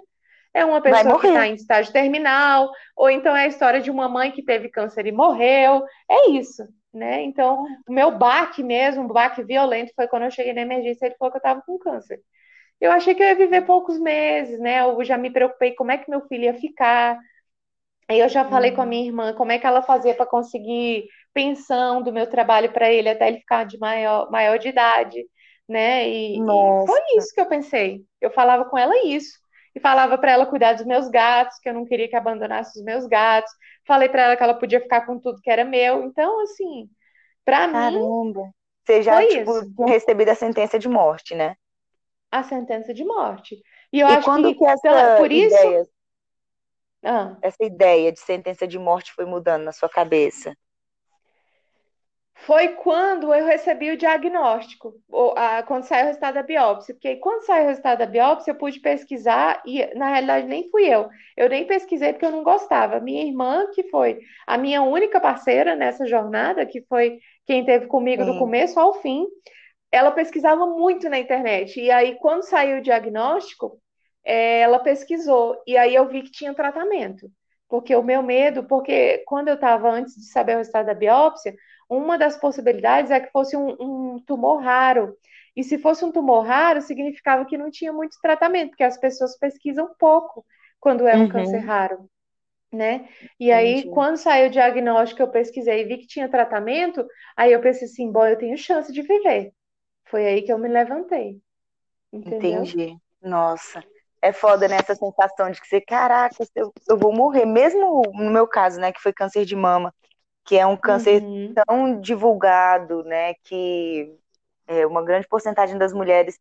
é 0.52 0.64
uma 0.64 0.80
pessoa 0.80 1.20
que 1.20 1.26
está 1.26 1.46
em 1.46 1.54
estágio 1.54 1.92
terminal, 1.92 2.70
ou 2.96 3.10
então 3.10 3.36
é 3.36 3.44
a 3.44 3.46
história 3.46 3.78
de 3.78 3.90
uma 3.90 4.08
mãe 4.08 4.32
que 4.32 4.42
teve 4.42 4.70
câncer 4.70 5.06
e 5.06 5.12
morreu. 5.12 5.84
É 6.10 6.30
isso, 6.30 6.66
né? 6.96 7.22
Então, 7.22 7.66
o 7.88 7.92
meu 7.92 8.10
baque 8.18 8.62
mesmo, 8.62 9.02
um 9.04 9.08
baque 9.08 9.42
violento, 9.44 9.92
foi 9.94 10.08
quando 10.08 10.24
eu 10.24 10.30
cheguei 10.30 10.52
na 10.52 10.62
emergência, 10.62 11.06
ele 11.06 11.16
falou 11.18 11.30
que 11.30 11.36
eu 11.36 11.40
estava 11.40 11.62
com 11.62 11.78
câncer. 11.78 12.20
Eu 12.80 12.92
achei 12.92 13.14
que 13.14 13.22
eu 13.22 13.26
ia 13.26 13.34
viver 13.34 13.62
poucos 13.66 13.98
meses, 13.98 14.58
né? 14.60 14.80
Eu 14.80 15.02
já 15.04 15.16
me 15.18 15.30
preocupei 15.30 15.74
como 15.74 15.92
é 15.92 15.98
que 15.98 16.10
meu 16.10 16.22
filho 16.28 16.44
ia 16.44 16.54
ficar. 16.54 17.18
Aí 18.08 18.20
eu 18.20 18.28
já 18.28 18.44
falei 18.44 18.72
com 18.72 18.80
a 18.80 18.84
uhum. 18.84 18.90
minha 18.90 19.06
irmã 19.06 19.34
como 19.34 19.52
é 19.52 19.58
que 19.58 19.66
ela 19.66 19.82
fazia 19.82 20.14
para 20.14 20.26
conseguir 20.26 21.06
pensão 21.34 22.02
do 22.02 22.12
meu 22.12 22.26
trabalho 22.28 22.72
para 22.72 22.90
ele 22.90 23.08
até 23.08 23.28
ele 23.28 23.38
ficar 23.40 23.64
de 23.64 23.78
maior, 23.78 24.30
maior 24.30 24.58
de 24.58 24.68
idade, 24.68 25.26
né? 25.68 26.08
E, 26.08 26.38
e 26.38 26.46
foi 26.86 27.00
isso 27.18 27.34
que 27.34 27.40
eu 27.40 27.46
pensei. 27.46 28.04
Eu 28.20 28.30
falava 28.30 28.64
com 28.66 28.78
ela 28.78 28.94
isso 29.04 29.45
e 29.76 29.80
falava 29.80 30.16
para 30.16 30.32
ela 30.32 30.46
cuidar 30.46 30.72
dos 30.72 30.86
meus 30.86 31.06
gatos, 31.10 31.58
que 31.58 31.68
eu 31.68 31.74
não 31.74 31.84
queria 31.84 32.08
que 32.08 32.16
abandonasse 32.16 32.78
os 32.78 32.82
meus 32.82 33.06
gatos. 33.06 33.52
Falei 33.86 34.08
para 34.08 34.22
ela 34.22 34.36
que 34.36 34.42
ela 34.42 34.54
podia 34.54 34.80
ficar 34.80 35.04
com 35.04 35.20
tudo 35.20 35.42
que 35.42 35.50
era 35.50 35.66
meu. 35.66 36.02
Então, 36.04 36.40
assim, 36.40 36.88
para 37.44 37.66
mim. 37.66 37.74
Caramba. 37.74 38.50
Você 38.86 39.02
já 39.02 39.20
tipo, 39.26 39.74
tinha 39.74 39.86
recebido 39.86 40.30
a 40.30 40.34
sentença 40.34 40.78
de 40.78 40.88
morte, 40.88 41.34
né? 41.34 41.56
A 42.30 42.42
sentença 42.42 42.94
de 42.94 43.04
morte. 43.04 43.62
E 43.92 44.00
eu 44.00 44.08
e 44.08 44.12
acho 44.12 44.24
quando 44.24 44.48
que, 44.48 44.54
que 44.54 44.64
essa 44.64 45.16
por 45.18 45.30
isso. 45.30 45.54
Ideia, 45.54 45.86
ah. 47.04 47.36
Essa 47.42 47.62
ideia 47.62 48.10
de 48.10 48.20
sentença 48.20 48.66
de 48.66 48.78
morte 48.78 49.12
foi 49.12 49.26
mudando 49.26 49.64
na 49.64 49.72
sua 49.72 49.90
cabeça? 49.90 50.56
Foi 52.40 52.68
quando 52.68 53.32
eu 53.32 53.46
recebi 53.46 53.90
o 53.90 53.96
diagnóstico, 53.96 54.94
quando 55.66 55.84
saiu 55.84 56.04
o 56.04 56.06
resultado 56.08 56.34
da 56.34 56.42
biópsia. 56.42 56.94
Porque 56.94 57.16
quando 57.16 57.46
saiu 57.46 57.64
o 57.64 57.68
resultado 57.68 57.98
da 57.98 58.06
biópsia, 58.06 58.50
eu 58.50 58.56
pude 58.56 58.78
pesquisar 58.78 59.62
e, 59.64 59.86
na 59.94 60.10
realidade, 60.10 60.46
nem 60.46 60.70
fui 60.70 60.84
eu. 60.84 61.08
Eu 61.34 61.48
nem 61.48 61.66
pesquisei 61.66 62.12
porque 62.12 62.26
eu 62.26 62.30
não 62.30 62.42
gostava. 62.44 63.00
Minha 63.00 63.24
irmã, 63.24 63.66
que 63.74 63.84
foi 63.84 64.20
a 64.46 64.58
minha 64.58 64.82
única 64.82 65.18
parceira 65.18 65.74
nessa 65.74 66.06
jornada, 66.06 66.66
que 66.66 66.82
foi 66.82 67.18
quem 67.46 67.64
teve 67.64 67.86
comigo 67.86 68.22
Sim. 68.22 68.32
do 68.32 68.38
começo 68.38 68.78
ao 68.78 68.94
fim, 69.00 69.26
ela 69.90 70.10
pesquisava 70.10 70.66
muito 70.66 71.08
na 71.08 71.18
internet. 71.18 71.80
E 71.80 71.90
aí, 71.90 72.16
quando 72.16 72.42
saiu 72.42 72.78
o 72.78 72.82
diagnóstico, 72.82 73.80
é, 74.22 74.60
ela 74.60 74.78
pesquisou. 74.78 75.56
E 75.66 75.74
aí 75.76 75.94
eu 75.94 76.06
vi 76.06 76.22
que 76.22 76.30
tinha 76.30 76.52
tratamento. 76.52 77.30
Porque 77.68 77.96
o 77.96 78.02
meu 78.02 78.22
medo, 78.22 78.62
porque 78.64 79.24
quando 79.26 79.48
eu 79.48 79.54
estava 79.54 79.90
antes 79.90 80.14
de 80.14 80.26
saber 80.26 80.54
o 80.54 80.58
resultado 80.58 80.86
da 80.86 80.94
biópsia, 80.94 81.54
uma 81.88 82.18
das 82.18 82.36
possibilidades 82.36 83.10
é 83.10 83.20
que 83.20 83.30
fosse 83.30 83.56
um, 83.56 83.76
um 83.80 84.18
tumor 84.20 84.62
raro. 84.62 85.16
E 85.54 85.64
se 85.64 85.78
fosse 85.78 86.04
um 86.04 86.12
tumor 86.12 86.44
raro, 86.44 86.82
significava 86.82 87.44
que 87.44 87.56
não 87.56 87.70
tinha 87.70 87.92
muito 87.92 88.18
tratamento, 88.20 88.70
porque 88.70 88.84
as 88.84 88.98
pessoas 88.98 89.38
pesquisam 89.38 89.94
pouco 89.98 90.44
quando 90.78 91.06
é 91.06 91.16
um 91.16 91.22
uhum. 91.22 91.28
câncer 91.28 91.58
raro, 91.58 92.10
né? 92.70 93.08
E 93.40 93.50
aí, 93.50 93.78
Entendi. 93.78 93.90
quando 93.90 94.16
saiu 94.18 94.48
o 94.48 94.50
diagnóstico, 94.50 95.22
eu 95.22 95.28
pesquisei 95.28 95.80
e 95.80 95.84
vi 95.84 95.98
que 95.98 96.06
tinha 96.06 96.28
tratamento, 96.28 97.06
aí 97.36 97.52
eu 97.52 97.60
pensei 97.60 97.88
assim, 97.88 98.10
bom, 98.10 98.26
eu 98.26 98.36
tenho 98.36 98.58
chance 98.58 98.92
de 98.92 99.00
viver. 99.00 99.52
Foi 100.08 100.26
aí 100.26 100.42
que 100.42 100.52
eu 100.52 100.58
me 100.58 100.68
levantei. 100.68 101.40
Entendeu? 102.12 102.62
Entendi. 102.62 102.96
Nossa. 103.22 103.82
É 104.20 104.32
foda, 104.32 104.68
né? 104.68 104.76
Essa 104.76 104.94
sensação 104.94 105.50
de 105.50 105.60
que 105.60 105.66
você, 105.66 105.80
caraca, 105.80 106.36
eu, 106.54 106.72
eu 106.88 106.96
vou 106.96 107.12
morrer. 107.12 107.44
Mesmo 107.44 108.02
no 108.14 108.30
meu 108.30 108.46
caso, 108.46 108.78
né? 108.80 108.92
Que 108.92 109.00
foi 109.00 109.12
câncer 109.12 109.44
de 109.44 109.56
mama 109.56 109.94
que 110.46 110.56
é 110.56 110.64
um 110.64 110.76
câncer 110.76 111.20
uhum. 111.22 111.52
tão 111.66 112.00
divulgado, 112.00 113.02
né, 113.02 113.34
que 113.42 114.16
é, 114.66 114.86
uma 114.86 115.04
grande 115.04 115.26
porcentagem 115.26 115.76
das 115.76 115.92
mulheres, 115.92 116.38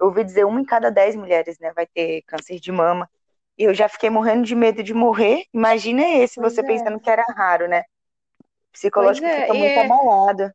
eu 0.00 0.08
ouvi 0.08 0.24
dizer 0.24 0.44
uma 0.44 0.60
em 0.60 0.64
cada 0.64 0.90
dez 0.90 1.14
mulheres, 1.14 1.56
né, 1.60 1.72
vai 1.72 1.86
ter 1.86 2.22
câncer 2.22 2.58
de 2.58 2.72
mama. 2.72 3.08
E 3.56 3.62
eu 3.62 3.72
já 3.72 3.88
fiquei 3.88 4.10
morrendo 4.10 4.42
de 4.44 4.56
medo 4.56 4.82
de 4.82 4.92
morrer. 4.92 5.44
Imagina 5.54 6.02
esse, 6.02 6.40
pois 6.40 6.52
você 6.52 6.60
é. 6.60 6.64
pensando 6.64 6.98
que 6.98 7.08
era 7.08 7.22
raro, 7.36 7.68
né? 7.68 7.84
Psicológico 8.72 9.24
é. 9.24 9.42
fica 9.42 9.54
muito 9.54 9.78
é... 9.78 9.84
abalado. 9.84 10.52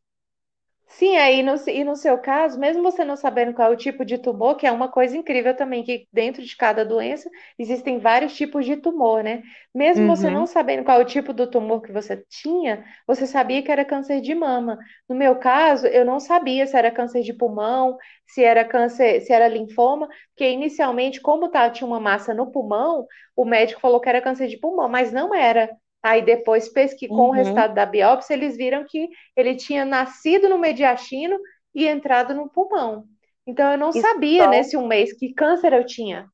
Sim, 0.92 1.16
aí 1.16 1.42
no, 1.42 1.54
e 1.68 1.84
no 1.84 1.94
seu 1.96 2.18
caso, 2.18 2.58
mesmo 2.58 2.82
você 2.82 3.04
não 3.04 3.16
sabendo 3.16 3.54
qual 3.54 3.70
é 3.70 3.74
o 3.74 3.76
tipo 3.76 4.04
de 4.04 4.18
tumor, 4.18 4.56
que 4.56 4.66
é 4.66 4.72
uma 4.72 4.88
coisa 4.90 5.16
incrível 5.16 5.56
também, 5.56 5.84
que 5.84 6.06
dentro 6.12 6.42
de 6.42 6.56
cada 6.56 6.84
doença 6.84 7.30
existem 7.58 7.98
vários 8.00 8.34
tipos 8.34 8.66
de 8.66 8.76
tumor, 8.76 9.22
né? 9.22 9.40
Mesmo 9.74 10.04
uhum. 10.04 10.16
você 10.16 10.28
não 10.28 10.46
sabendo 10.46 10.84
qual 10.84 10.98
é 11.00 11.02
o 11.02 11.06
tipo 11.06 11.32
do 11.32 11.48
tumor 11.48 11.80
que 11.80 11.92
você 11.92 12.16
tinha, 12.28 12.84
você 13.06 13.24
sabia 13.26 13.62
que 13.62 13.70
era 13.70 13.84
câncer 13.84 14.20
de 14.20 14.34
mama. 14.34 14.78
No 15.08 15.14
meu 15.14 15.36
caso, 15.38 15.86
eu 15.86 16.04
não 16.04 16.18
sabia 16.18 16.66
se 16.66 16.76
era 16.76 16.90
câncer 16.90 17.22
de 17.22 17.32
pulmão, 17.32 17.96
se 18.26 18.42
era 18.42 18.64
câncer, 18.64 19.20
se 19.20 19.32
era 19.32 19.46
linfoma, 19.48 20.08
porque 20.34 20.50
inicialmente, 20.50 21.20
como 21.20 21.48
tá, 21.50 21.70
tinha 21.70 21.86
uma 21.86 22.00
massa 22.00 22.34
no 22.34 22.50
pulmão, 22.50 23.06
o 23.36 23.44
médico 23.44 23.80
falou 23.80 24.00
que 24.00 24.08
era 24.08 24.20
câncer 24.20 24.48
de 24.48 24.58
pulmão, 24.58 24.88
mas 24.88 25.12
não 25.12 25.32
era 25.34 25.70
Aí 26.02 26.22
depois, 26.22 26.68
pesqui, 26.68 27.08
com 27.08 27.14
uhum. 27.14 27.28
o 27.28 27.32
resultado 27.32 27.74
da 27.74 27.84
biópsia, 27.84 28.34
eles 28.34 28.56
viram 28.56 28.84
que 28.88 29.08
ele 29.36 29.54
tinha 29.54 29.84
nascido 29.84 30.48
no 30.48 30.58
mediastino 30.58 31.38
e 31.74 31.86
entrado 31.86 32.34
no 32.34 32.48
pulmão. 32.48 33.04
Então 33.46 33.72
eu 33.72 33.78
não 33.78 33.90
e 33.90 34.00
sabia 34.00 34.44
só... 34.44 34.50
nesse 34.50 34.76
um 34.76 34.86
mês 34.86 35.12
que 35.12 35.34
câncer 35.34 35.72
eu 35.72 35.84
tinha. 35.84 36.28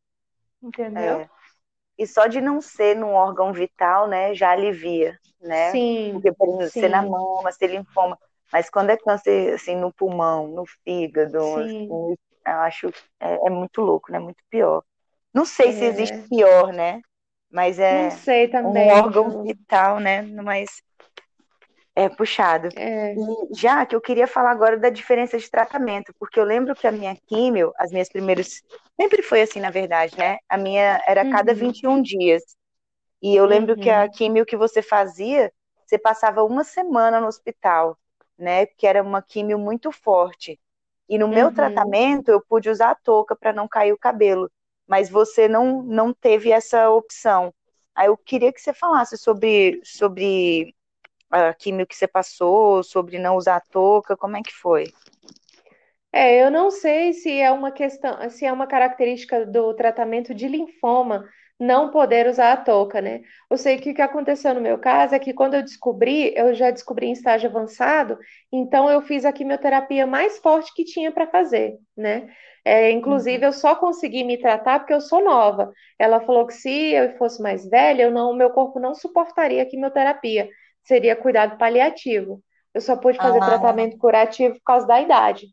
Entendeu? 0.63 1.21
É. 1.21 1.31
E 1.99 2.07
só 2.07 2.27
de 2.27 2.41
não 2.41 2.61
ser 2.61 2.95
num 2.95 3.13
órgão 3.13 3.53
vital, 3.53 4.07
né, 4.07 4.35
já 4.35 4.51
alivia, 4.51 5.19
né? 5.41 5.71
Sim. 5.71 6.11
Porque, 6.13 6.33
por 6.33 6.49
exemplo, 6.49 6.71
ser 6.71 6.89
na 6.89 7.03
mama, 7.03 7.51
ser 7.53 7.69
linfoma. 7.69 8.19
Mas 8.53 8.71
quando 8.71 8.91
é 8.91 8.97
câncer, 8.97 9.55
assim, 9.55 9.75
no 9.75 9.93
pulmão, 9.93 10.47
no 10.49 10.65
fígado, 10.85 11.39
assim, 11.39 11.89
eu 11.91 12.17
acho 12.61 12.89
é, 13.19 13.47
é, 13.47 13.51
muito 13.51 13.81
louco, 13.81 14.13
né? 14.13 14.19
Muito 14.19 14.43
pior. 14.49 14.83
Não 15.35 15.45
sei 15.45 15.71
é. 15.71 15.73
se 15.73 15.85
existe 15.85 16.29
pior, 16.29 16.73
né? 16.73 17.01
Mas 17.51 17.79
é 17.79 18.11
sei 18.11 18.49
também, 18.49 18.91
um 18.93 18.95
órgão 18.97 19.43
vital, 19.43 20.01
né? 20.01 20.23
Mas 20.23 20.83
é 21.97 22.11
puxado. 22.11 22.69
É. 22.77 23.15
E 23.15 23.55
já 23.55 23.87
que 23.87 23.97
eu 23.97 24.01
queria 24.01 24.27
falar 24.27 24.51
agora 24.51 24.79
da 24.79 24.91
diferença 24.91 25.39
de 25.39 25.51
tratamento, 25.51 26.15
porque 26.19 26.39
eu 26.39 26.45
lembro 26.45 26.75
que 26.75 26.87
a 26.87 26.93
minha 26.93 27.17
químio, 27.27 27.73
as 27.79 27.91
minhas 27.91 28.11
primeiras. 28.11 28.63
Sempre 29.01 29.23
foi 29.23 29.41
assim, 29.41 29.61
na 29.61 29.71
verdade, 29.71 30.17
né? 30.19 30.37
A 30.49 30.59
minha 30.59 31.01
era 31.07 31.23
a 31.23 31.31
cada 31.31 31.53
uhum. 31.53 31.59
21 31.59 32.03
dias. 32.03 32.43
E 33.23 33.35
eu 33.35 33.47
lembro 33.47 33.75
uhum. 33.75 33.81
que 33.81 33.89
a 33.89 34.03
uhum. 34.03 34.11
químio 34.11 34.45
que 34.45 34.57
você 34.57 34.83
fazia, 34.83 35.51
você 35.87 35.97
passava 35.97 36.45
uma 36.45 36.65
semana 36.65 37.19
no 37.19 37.27
hospital, 37.27 37.99
né? 38.39 38.67
Que 38.67 38.87
era 38.87 39.03
uma 39.03 39.23
químio 39.23 39.59
muito 39.59 39.91
forte. 39.91 40.61
E 41.09 41.17
no 41.17 41.29
meu 41.29 41.47
uhum. 41.47 41.55
tratamento, 41.55 42.31
eu 42.31 42.41
pude 42.41 42.69
usar 42.69 42.91
a 42.91 42.95
touca 42.95 43.35
para 43.35 43.55
não 43.55 43.67
cair 43.67 43.93
o 43.93 43.99
cabelo. 43.99 44.51
Mas 44.87 45.11
você 45.11 45.49
não, 45.49 45.83
não 45.83 46.13
teve 46.13 46.51
essa 46.51 46.91
opção. 46.91 47.53
Aí 47.95 48.09
eu 48.09 48.17
queria 48.17 48.53
que 48.53 48.61
você 48.61 48.73
falasse 48.73 49.17
sobre, 49.17 49.81
sobre 49.83 50.75
a 51.31 51.53
químio 51.55 51.87
que 51.87 51.97
você 51.97 52.07
passou, 52.07 52.83
sobre 52.83 53.19
não 53.19 53.37
usar 53.37 53.61
touca, 53.71 54.17
como 54.17 54.37
é 54.37 54.43
que 54.43 54.53
foi? 54.53 54.85
É, 56.13 56.43
eu 56.43 56.51
não 56.51 56.71
sei 56.71 57.13
se 57.13 57.41
é 57.41 57.51
uma 57.51 57.71
questão, 57.71 58.31
se 58.31 58.47
é 58.47 58.53
uma 58.53 58.67
característica 58.67 59.45
do 59.45 59.75
tratamento 59.75 60.35
de 60.35 60.49
linfoma 60.49 61.29
não 61.59 61.91
poder 61.91 62.27
usar 62.27 62.53
a 62.53 62.57
touca, 62.57 63.01
né? 63.01 63.23
Eu 63.51 63.57
sei 63.57 63.79
que 63.79 63.91
o 63.91 63.95
que 63.95 64.03
aconteceu 64.03 64.55
no 64.55 64.61
meu 64.61 64.79
caso 64.79 65.15
é 65.15 65.19
que 65.19 65.33
quando 65.33 65.55
eu 65.55 65.63
descobri, 65.63 66.33
eu 66.37 66.55
já 66.55 66.71
descobri 66.71 67.07
em 67.07 67.13
estágio 67.13 67.49
avançado, 67.49 68.19
então 68.53 68.91
eu 68.91 69.01
fiz 69.01 69.25
a 69.25 69.33
quimioterapia 69.33 70.07
mais 70.07 70.39
forte 70.39 70.73
que 70.75 70.85
tinha 70.85 71.11
para 71.11 71.27
fazer, 71.27 71.77
né? 71.97 72.29
É, 72.69 72.91
inclusive, 72.91 73.47
eu 73.47 73.53
só 73.53 73.77
consegui 73.77 74.25
me 74.25 74.39
tratar 74.39 74.81
porque 74.81 74.93
eu 74.93 75.01
sou 75.01 75.23
nova. 75.23 75.73
Ela 75.97 76.21
falou 76.21 76.47
que 76.47 76.55
se 76.55 76.93
eu 76.93 77.17
fosse 77.17 77.41
mais 77.41 77.65
velha, 77.65 78.03
eu 78.03 78.11
não, 78.11 78.35
meu 78.35 78.51
corpo 78.51 78.81
não 78.81 78.93
suportaria 78.93 79.63
a 79.63 79.67
quimioterapia 79.67 80.49
seria 80.87 81.17
cuidado 81.17 81.59
paliativo. 81.59 82.41
Eu 82.73 82.81
só 82.81 82.97
pude 82.97 83.19
fazer 83.19 83.39
ah. 83.43 83.47
tratamento 83.47 83.99
curativo 83.99 84.55
por 84.55 84.65
causa 84.65 84.87
da 84.87 85.01
idade. 85.01 85.49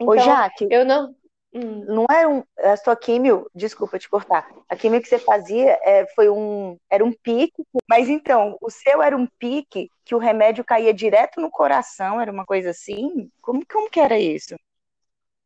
Então, 0.00 0.14
Ô, 0.14 0.18
Jaque, 0.18 0.66
eu 0.70 0.84
não. 0.84 1.14
Hum. 1.54 1.84
Não 1.86 2.06
era 2.10 2.28
um. 2.28 2.42
A 2.58 2.76
sua 2.76 2.96
químio, 2.96 3.46
desculpa 3.54 3.98
te 3.98 4.08
cortar. 4.08 4.48
A 4.68 4.76
químio 4.76 5.00
que 5.00 5.08
você 5.08 5.18
fazia 5.18 5.78
é, 5.82 6.06
foi 6.14 6.28
um. 6.28 6.78
Era 6.90 7.04
um 7.04 7.12
pique, 7.12 7.62
mas 7.88 8.08
então, 8.08 8.56
o 8.60 8.70
seu 8.70 9.02
era 9.02 9.16
um 9.16 9.26
pique 9.38 9.90
que 10.04 10.14
o 10.14 10.18
remédio 10.18 10.64
caía 10.64 10.94
direto 10.94 11.40
no 11.40 11.50
coração, 11.50 12.20
era 12.20 12.32
uma 12.32 12.44
coisa 12.44 12.70
assim? 12.70 13.30
Como, 13.40 13.62
como 13.70 13.90
que 13.90 14.00
era 14.00 14.18
isso? 14.18 14.54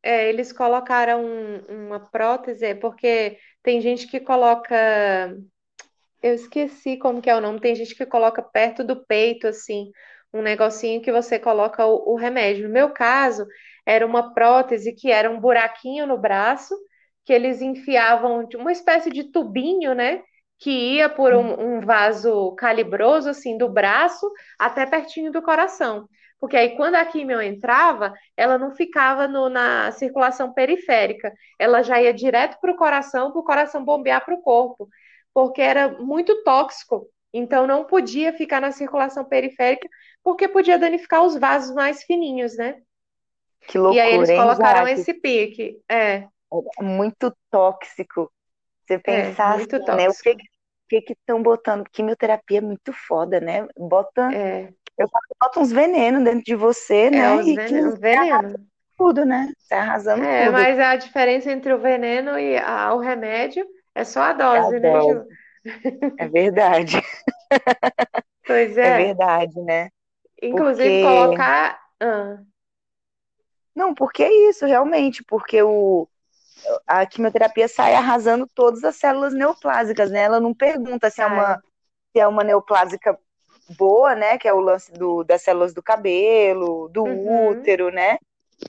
É, 0.07 0.29
eles 0.29 0.53
colocaram 0.53 1.25
uma 1.69 1.99
prótese, 1.99 2.75
porque 2.77 3.39
tem 3.63 3.81
gente 3.81 4.07
que 4.07 4.21
coloca 4.21 4.77
eu 6.23 6.35
esqueci 6.35 6.97
como 6.97 7.23
que 7.23 7.31
é 7.31 7.37
o 7.37 7.41
nome. 7.41 7.61
Tem 7.61 7.75
gente 7.75 7.95
que 7.95 8.07
coloca 8.07 8.43
perto 8.43 8.85
do 8.85 9.05
peito, 9.07 9.47
assim, 9.47 9.91
um 10.33 10.43
negocinho 10.43 11.01
que 11.03 11.13
você 11.13 11.39
coloca 11.39 11.85
o, 11.87 12.13
o 12.13 12.17
remédio. 12.17 12.69
No 12.69 12.73
meu 12.75 12.91
caso, 12.91 13.47
era 13.85 14.07
uma 14.07 14.35
prótese 14.35 14.93
que 14.93 15.11
era 15.11 15.31
um 15.31 15.41
buraquinho 15.41 16.07
no 16.07 16.19
braço, 16.19 16.75
que 17.25 17.33
eles 17.33 17.61
enfiavam 17.61 18.49
uma 18.57 18.73
espécie 18.73 19.11
de 19.11 19.25
tubinho, 19.25 19.95
né? 19.95 20.23
Que 20.59 20.71
ia 20.71 21.09
por 21.09 21.35
um, 21.35 21.77
um 21.79 21.81
vaso 21.81 22.55
calibroso, 22.57 23.29
assim, 23.31 23.59
do 23.59 23.69
braço 23.69 24.31
até 24.59 24.87
pertinho 24.87 25.31
do 25.33 25.43
coração. 25.43 26.09
Porque 26.39 26.57
aí, 26.57 26.77
quando 26.77 26.97
a 26.97 27.05
quimio 27.05 27.41
entrava, 27.41 28.13
ela 28.37 28.59
não 28.59 28.71
ficava 28.71 29.27
no, 29.27 29.49
na 29.49 29.91
circulação 29.93 30.53
periférica, 30.53 31.33
ela 31.59 31.83
já 31.83 32.01
ia 32.01 32.13
direto 32.13 32.59
para 32.61 32.73
o 32.73 32.77
coração, 32.77 33.33
para 33.33 33.41
o 33.41 33.45
coração 33.45 33.85
bombear 33.85 34.25
para 34.25 34.35
o 34.35 34.43
corpo 34.43 34.89
porque 35.37 35.61
era 35.61 35.89
muito 35.99 36.43
tóxico. 36.45 37.07
Então 37.31 37.67
não 37.67 37.85
podia 37.85 38.33
ficar 38.33 38.59
na 38.59 38.73
circulação 38.73 39.23
periférica, 39.23 39.87
porque 40.25 40.49
podia 40.49 40.79
danificar 40.79 41.23
os 41.23 41.37
vasos 41.37 41.75
mais 41.75 42.03
fininhos, 42.05 42.57
né? 42.57 42.81
Que 43.69 43.77
loucura, 43.77 43.99
E 43.99 44.01
aí 44.01 44.15
eles 44.15 44.31
colocaram 44.31 44.89
hein, 44.89 44.95
esse 44.95 45.13
pique. 45.13 45.79
É. 45.87 46.27
é 46.79 46.83
muito 46.83 47.37
tóxico. 47.51 48.33
Você 48.87 48.95
é, 48.95 48.99
pensar 48.99 49.53
é, 49.53 49.57
muito 49.59 49.77
assim, 49.77 49.95
né? 49.95 50.09
O 50.09 50.89
que 50.89 51.03
que 51.03 51.13
estão 51.13 51.43
botando? 51.43 51.85
Quimioterapia 51.93 52.57
é 52.57 52.63
muito 52.63 52.91
foda, 52.95 53.39
né? 53.39 53.69
Bota. 53.77 54.33
É. 54.33 54.73
Eu 54.99 55.09
boto 55.41 55.61
uns 55.61 55.73
venenos 55.73 56.25
dentro 56.25 56.43
de 56.43 56.55
você, 56.55 57.07
é, 57.07 57.11
né? 57.11 57.35
Os 57.35 57.47
veneno, 57.47 57.97
veneno. 57.97 58.67
Tudo, 58.97 59.25
né? 59.27 59.53
Tá 59.69 59.81
arrasando 59.81 60.25
é, 60.25 60.47
tudo. 60.47 60.53
mas 60.53 60.79
a 60.79 60.97
diferença 60.97 61.53
entre 61.53 61.73
o 61.73 61.79
veneno 61.79 62.39
e 62.39 62.57
a, 62.57 62.95
o 62.95 62.99
remédio 62.99 63.67
é 63.95 64.05
só 64.05 64.23
a 64.23 64.33
dose, 64.33 64.75
é 64.75 64.79
a 64.79 64.81
né, 64.81 64.93
dose. 64.93 65.29
É 66.19 66.29
verdade. 66.29 66.97
Pois 68.47 68.79
é. 68.79 68.87
É 68.87 69.07
verdade, 69.07 69.61
né? 69.61 69.89
Inclusive, 70.41 71.03
porque... 71.03 71.03
colocar. 71.03 71.81
Ah. 72.01 72.39
Não, 73.75 73.93
porque 73.93 74.23
é 74.23 74.49
isso, 74.49 74.65
realmente, 74.65 75.25
porque 75.25 75.61
o, 75.63 76.09
a 76.87 77.05
quimioterapia 77.05 77.69
sai 77.69 77.95
arrasando 77.95 78.47
todas 78.55 78.85
as 78.85 78.97
células 78.97 79.35
neoplásicas, 79.35 80.11
né? 80.11 80.23
Ela 80.23 80.41
não 80.41 80.55
pergunta 80.55 81.11
se 81.11 81.21
é 81.21 81.27
uma, 81.27 81.57
se 82.13 82.21
é 82.21 82.27
uma 82.27 82.45
neoplásica 82.45 83.19
boa, 83.77 84.15
né? 84.15 84.39
Que 84.39 84.49
é 84.49 84.53
o 84.53 84.61
lance 84.61 84.93
do, 84.93 85.25
das 85.25 85.43
células 85.43 85.75
do 85.75 85.83
cabelo, 85.83 86.89
do 86.89 87.05
uhum. 87.05 87.51
útero, 87.51 87.91
né? 87.91 88.19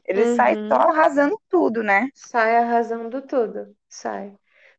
Ele 0.06 0.24
uhum. 0.24 0.36
sai 0.36 0.56
só 0.68 0.76
arrasando 0.76 1.40
tudo, 1.50 1.84
né? 1.84 2.10
Sai 2.14 2.58
arrasando 2.58 3.22
tudo, 3.22 3.76
sai 3.88 4.34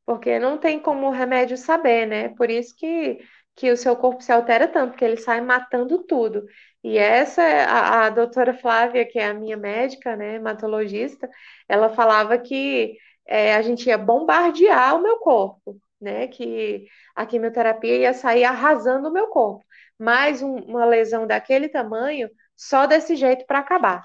porque 0.09 0.39
não 0.39 0.57
tem 0.57 0.81
como 0.81 1.07
o 1.09 1.11
remédio 1.11 1.59
saber, 1.59 2.07
né? 2.07 2.31
Por 2.31 2.49
isso 2.49 2.75
que, 2.75 3.19
que 3.55 3.71
o 3.71 3.77
seu 3.77 3.95
corpo 3.95 4.23
se 4.23 4.33
altera 4.33 4.67
tanto, 4.67 4.93
porque 4.93 5.05
ele 5.05 5.19
sai 5.19 5.43
matando 5.43 6.03
tudo. 6.05 6.47
E 6.83 6.97
essa, 6.97 7.43
a, 7.43 8.07
a 8.07 8.11
doutora 8.11 8.55
Flávia, 8.55 9.05
que 9.07 9.19
é 9.19 9.27
a 9.27 9.35
minha 9.35 9.55
médica, 9.59 10.17
né, 10.17 10.37
hematologista, 10.37 11.29
ela 11.69 11.91
falava 11.91 12.39
que 12.39 12.97
é, 13.27 13.55
a 13.55 13.61
gente 13.61 13.87
ia 13.87 13.99
bombardear 13.99 14.97
o 14.97 15.03
meu 15.03 15.19
corpo, 15.19 15.77
né? 16.01 16.27
Que 16.29 16.87
a 17.15 17.27
quimioterapia 17.27 17.99
ia 17.99 18.15
sair 18.15 18.45
arrasando 18.45 19.11
o 19.11 19.13
meu 19.13 19.27
corpo. 19.27 19.63
Mas 19.99 20.43
um, 20.43 20.57
uma 20.57 20.85
lesão 20.85 21.27
daquele 21.27 21.69
tamanho, 21.69 22.31
só 22.57 22.87
desse 22.87 23.17
jeito 23.17 23.45
para 23.47 23.59
acabar. 23.59 24.03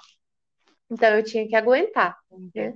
Então 0.89 1.09
eu 1.09 1.23
tinha 1.23 1.47
que 1.47 1.55
aguentar, 1.55 2.17
né? 2.53 2.73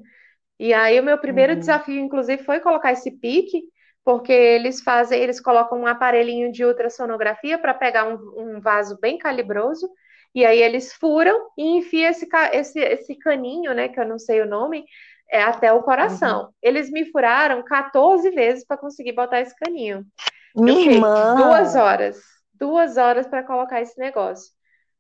E 0.60 0.74
aí 0.74 1.00
o 1.00 1.04
meu 1.04 1.18
primeiro 1.18 1.54
uhum. 1.54 1.60
desafio, 1.60 2.00
inclusive, 2.00 2.44
foi 2.44 2.60
colocar 2.60 2.92
esse 2.92 3.12
pique, 3.12 3.64
porque 4.04 4.32
eles 4.32 4.82
fazem, 4.82 5.22
eles 5.22 5.40
colocam 5.40 5.80
um 5.80 5.88
aparelhinho 5.88 6.52
de 6.52 6.66
ultrassonografia 6.66 7.58
para 7.58 7.74
pegar 7.74 8.08
um, 8.08 8.56
um, 8.56 8.60
vaso 8.60 8.98
bem 9.00 9.18
calibroso, 9.18 9.88
e 10.34 10.46
aí 10.46 10.62
eles 10.62 10.94
furam 10.94 11.50
e 11.58 11.78
enfiam 11.78 12.10
esse, 12.10 12.28
esse, 12.54 12.80
esse 12.80 13.16
caninho, 13.16 13.74
né, 13.74 13.88
que 13.88 14.00
eu 14.00 14.08
não 14.08 14.18
sei 14.18 14.42
o 14.42 14.48
nome, 14.48 14.86
é, 15.30 15.44
até 15.44 15.72
o 15.72 15.84
coração. 15.84 16.46
Uhum. 16.46 16.50
Eles 16.62 16.90
me 16.90 17.06
furaram 17.12 17.64
14 17.64 18.30
vezes 18.32 18.66
para 18.66 18.78
conseguir 18.78 19.12
botar 19.12 19.42
esse 19.42 19.56
caninho. 19.56 20.06
Minha 20.56 20.92
irmã! 20.92 21.36
Duas 21.36 21.76
horas. 21.76 22.37
Duas 22.60 22.98
horas 22.98 23.28
para 23.28 23.44
colocar 23.44 23.82
esse 23.82 23.98
negócio. 24.00 24.52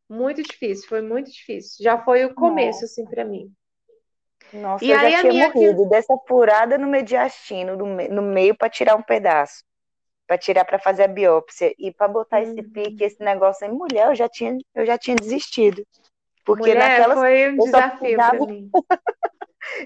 Muito 0.09 0.41
difícil, 0.41 0.87
foi 0.87 1.01
muito 1.01 1.31
difícil. 1.31 1.83
Já 1.83 1.97
foi 2.03 2.25
o 2.25 2.33
começo, 2.33 2.81
Nossa. 2.81 2.85
assim, 2.85 3.05
para 3.05 3.25
mim. 3.25 3.51
Nossa, 4.53 4.85
e 4.85 4.91
eu 4.91 4.99
já 4.99 5.21
tinha 5.21 5.49
morrido 5.49 5.83
que... 5.83 5.89
dessa 5.89 6.17
furada 6.27 6.77
no 6.77 6.87
mediastino, 6.87 7.75
no, 7.75 7.85
no 7.85 8.21
meio 8.21 8.55
para 8.55 8.69
tirar 8.69 8.95
um 8.95 9.01
pedaço, 9.01 9.63
para 10.25 10.37
tirar 10.37 10.63
para 10.63 10.79
fazer 10.79 11.03
a 11.03 11.07
biópsia 11.07 11.73
e 11.77 11.91
para 11.91 12.07
botar 12.07 12.41
esse 12.41 12.59
uhum. 12.59 12.71
pique, 12.71 13.03
esse 13.03 13.21
negócio 13.21 13.67
em 13.67 13.71
mulher, 13.71 14.07
eu 14.07 14.15
já 14.15 14.29
tinha, 14.29 14.57
eu 14.73 14.85
já 14.85 14.97
tinha 14.97 15.15
desistido. 15.17 15.85
Porque 16.45 16.73
mulher, 16.73 16.77
naquela 16.77 17.15
foi 17.15 17.51
um 17.51 17.57
desafio 17.57 18.15
para 18.15 18.45
mim. 18.45 18.69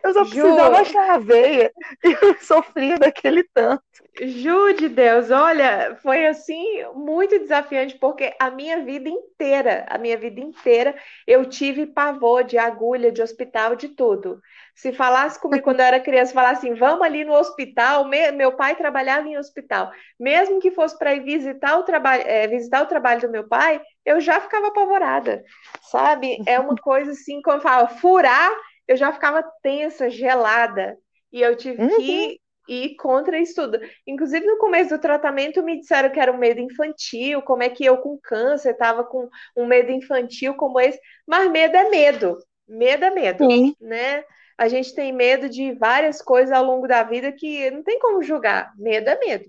eu 0.04 0.14
só 0.14 0.24
precisava 0.24 0.80
achar 0.80 1.10
a 1.12 1.18
veia 1.18 1.72
e 2.04 2.18
eu 2.22 2.36
sofria 2.40 2.98
daquele 2.98 3.44
tanto. 3.54 3.84
Ju 4.22 4.74
de 4.74 4.90
Deus, 4.90 5.32
olha, 5.32 5.98
foi 6.02 6.26
assim 6.28 6.84
muito 6.94 7.40
desafiante 7.40 7.98
porque 7.98 8.36
a 8.40 8.52
minha 8.52 8.84
vida 8.84 9.10
inteira, 9.10 9.86
a 9.90 9.98
minha 9.98 10.18
vida 10.18 10.40
inteira, 10.40 10.96
eu 11.26 11.46
tive 11.46 11.86
pavor 11.86 12.44
de 12.44 12.58
agulha, 12.58 13.12
de 13.12 13.22
hospital, 13.22 13.76
de 13.76 13.90
tudo. 13.90 14.42
Se 14.76 14.92
falasse 14.92 15.40
comigo 15.40 15.64
quando 15.64 15.80
eu 15.80 15.86
era 15.86 16.00
criança, 16.00 16.34
falasse 16.34 16.68
assim, 16.68 16.78
vamos 16.78 17.06
ali 17.06 17.24
no 17.24 17.34
hospital, 17.34 18.06
meu 18.06 18.54
pai 18.54 18.76
trabalhava 18.76 19.28
em 19.28 19.38
hospital, 19.38 19.92
mesmo 20.20 20.60
que 20.60 20.72
fosse 20.72 20.98
para 20.98 21.14
ir 21.14 21.24
visitar 21.24 21.78
o 21.78 21.84
trabalho, 21.84 22.24
é, 22.26 22.48
visitar 22.48 22.82
o 22.82 22.88
trabalho 22.88 23.22
do 23.22 23.30
meu 23.30 23.48
pai, 23.48 23.82
eu 24.06 24.20
já 24.20 24.40
ficava 24.40 24.68
apavorada, 24.68 25.44
sabe? 25.84 26.38
É 26.48 26.60
uma 26.60 26.76
coisa 26.76 27.12
assim, 27.12 27.42
quando 27.42 27.62
fala 27.62 27.88
furar, 27.88 28.52
eu 28.92 28.98
já 28.98 29.12
ficava 29.12 29.42
tensa, 29.64 30.10
gelada. 30.10 30.98
E 31.32 31.42
eu 31.42 31.56
tive 31.56 31.82
uhum. 31.82 31.98
que 31.98 32.42
ir 32.68 32.96
contra 32.98 33.40
isso 33.40 33.56
tudo. 33.56 33.80
Inclusive, 34.06 34.46
no 34.46 34.58
começo 34.58 34.90
do 34.90 35.02
tratamento, 35.02 35.64
me 35.64 35.80
disseram 35.80 36.10
que 36.10 36.20
era 36.20 36.32
um 36.32 36.38
medo 36.38 36.60
infantil, 36.60 37.42
como 37.42 37.64
é 37.64 37.70
que 37.70 37.86
eu 37.86 37.98
com 37.98 38.20
câncer 38.22 38.72
estava 38.72 39.04
com 39.04 39.30
um 39.56 39.66
medo 39.66 39.92
infantil 39.92 40.56
como 40.56 40.80
esse. 40.80 41.00
Mas 41.26 41.50
medo 41.50 41.76
é 41.78 41.90
medo. 41.90 42.38
Medo 42.68 43.06
é 43.06 43.12
medo, 43.12 43.50
Sim. 43.50 43.76
né? 43.80 44.24
A 44.58 44.68
gente 44.68 44.94
tem 44.94 45.12
medo 45.12 45.50
de 45.50 45.74
várias 45.74 46.22
coisas 46.22 46.52
ao 46.52 46.64
longo 46.64 46.88
da 46.88 47.02
vida 47.02 47.32
que 47.32 47.72
não 47.72 47.84
tem 47.84 47.98
como 47.98 48.22
julgar. 48.22 48.74
Medo 48.78 49.10
é 49.10 49.18
medo. 49.18 49.46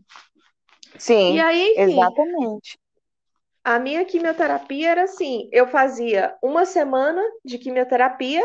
Sim, 0.98 1.35
e 1.35 1.40
aí, 1.40 1.74
enfim, 1.76 1.92
exatamente. 1.92 2.78
A 3.64 3.78
minha 3.78 4.05
quimioterapia 4.05 4.90
era 4.90 5.02
assim: 5.05 5.48
eu 5.52 5.66
fazia 5.66 6.37
uma 6.42 6.64
semana 6.64 7.22
de 7.44 7.59
quimioterapia 7.59 8.42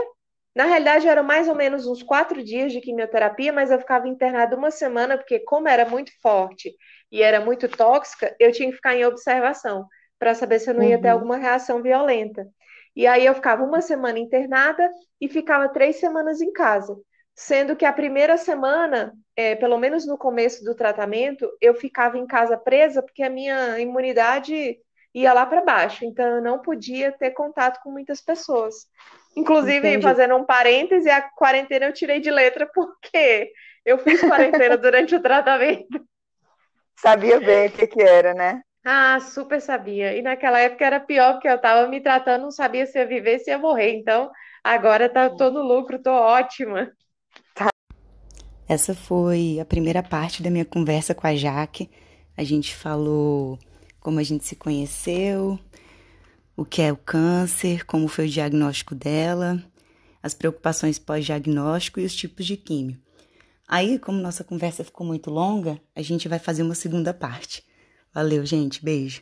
na 0.57 0.65
realidade, 0.65 1.07
eram 1.07 1.21
mais 1.21 1.47
ou 1.47 1.53
menos 1.53 1.85
uns 1.85 2.01
quatro 2.01 2.43
dias 2.43 2.73
de 2.73 2.81
quimioterapia, 2.81 3.53
mas 3.53 3.69
eu 3.69 3.77
ficava 3.77 4.07
internada 4.07 4.55
uma 4.57 4.71
semana, 4.71 5.15
porque, 5.15 5.39
como 5.41 5.67
era 5.67 5.87
muito 5.87 6.11
forte 6.19 6.75
e 7.11 7.21
era 7.21 7.39
muito 7.39 7.69
tóxica, 7.69 8.35
eu 8.39 8.51
tinha 8.51 8.67
que 8.71 8.75
ficar 8.75 8.95
em 8.95 9.05
observação 9.05 9.87
para 10.17 10.33
saber 10.33 10.57
se 10.57 10.67
eu 10.67 10.73
não 10.73 10.81
ia 10.81 10.99
ter 10.99 11.09
uhum. 11.09 11.13
alguma 11.13 11.37
reação 11.37 11.83
violenta. 11.83 12.47
E 12.95 13.05
aí 13.05 13.23
eu 13.23 13.35
ficava 13.35 13.63
uma 13.63 13.81
semana 13.81 14.17
internada 14.17 14.91
e 15.21 15.29
ficava 15.29 15.69
três 15.69 15.97
semanas 15.97 16.41
em 16.41 16.51
casa. 16.51 16.97
Sendo 17.35 17.75
que 17.75 17.85
a 17.85 17.93
primeira 17.93 18.35
semana, 18.35 19.13
é, 19.35 19.53
pelo 19.53 19.77
menos 19.77 20.07
no 20.07 20.17
começo 20.17 20.63
do 20.63 20.73
tratamento, 20.73 21.47
eu 21.61 21.75
ficava 21.75 22.17
em 22.17 22.25
casa 22.25 22.57
presa 22.57 23.03
porque 23.03 23.21
a 23.21 23.29
minha 23.29 23.79
imunidade 23.79 24.79
ia 25.13 25.33
lá 25.33 25.45
para 25.45 25.63
baixo. 25.63 26.03
Então 26.03 26.25
eu 26.25 26.41
não 26.41 26.57
podia 26.57 27.11
ter 27.11 27.29
contato 27.29 27.79
com 27.83 27.91
muitas 27.91 28.21
pessoas. 28.21 28.87
Inclusive, 29.37 29.87
Entendi. 29.87 30.01
fazendo 30.01 30.35
um 30.35 30.43
parêntese, 30.43 31.07
a 31.11 31.21
quarentena 31.21 31.85
eu 31.85 31.93
tirei 31.93 32.19
de 32.19 32.31
letra 32.31 32.67
porque 32.73 33.51
eu 33.85 33.99
fiz 33.99 34.19
quarentena 34.19 34.75
durante 34.81 35.15
o 35.15 35.21
tratamento. 35.21 36.03
Sabia 36.99 37.39
bem 37.39 37.67
o 37.67 37.71
que, 37.71 37.85
que 37.85 38.01
era, 38.01 38.33
né? 38.33 38.63
Ah, 38.83 39.19
super 39.19 39.61
sabia. 39.61 40.17
E 40.17 40.23
naquela 40.23 40.59
época 40.59 40.83
era 40.83 40.99
pior, 40.99 41.33
porque 41.33 41.47
eu 41.47 41.55
estava 41.55 41.87
me 41.87 42.01
tratando, 42.01 42.41
não 42.41 42.51
sabia 42.51 42.87
se 42.87 42.97
ia 42.97 43.05
viver, 43.05 43.37
se 43.37 43.51
ia 43.51 43.59
morrer. 43.59 43.91
Então, 43.91 44.31
agora 44.63 45.07
tá 45.07 45.29
todo 45.29 45.61
lucro, 45.61 46.01
tô 46.01 46.09
ótima. 46.09 46.91
Tá. 47.53 47.67
Essa 48.67 48.95
foi 48.95 49.59
a 49.61 49.65
primeira 49.65 50.01
parte 50.01 50.41
da 50.41 50.49
minha 50.49 50.65
conversa 50.65 51.13
com 51.13 51.27
a 51.27 51.35
Jaque. 51.35 51.91
A 52.35 52.43
gente 52.43 52.75
falou 52.75 53.59
como 53.99 54.19
a 54.19 54.23
gente 54.23 54.45
se 54.45 54.55
conheceu, 54.55 55.59
o 56.57 56.65
que 56.65 56.81
é 56.81 56.91
o 56.91 56.97
câncer, 56.97 57.85
como 57.85 58.07
foi 58.07 58.25
o 58.25 58.29
diagnóstico 58.29 58.95
dela, 58.95 59.63
as 60.23 60.33
preocupações 60.33 60.97
pós-diagnóstico 60.97 61.99
e 61.99 62.05
os 62.05 62.15
tipos 62.15 62.47
de 62.47 62.57
químio. 62.57 62.99
Aí, 63.67 63.99
como 63.99 64.19
nossa 64.19 64.43
conversa 64.43 64.83
ficou 64.83 65.05
muito 65.05 65.29
longa, 65.29 65.79
a 65.95 66.01
gente 66.01 66.27
vai 66.27 66.39
fazer 66.39 66.63
uma 66.63 66.73
segunda 66.73 67.13
parte. 67.13 67.63
Valeu, 68.11 68.43
gente. 68.43 68.83
Beijo. 68.83 69.21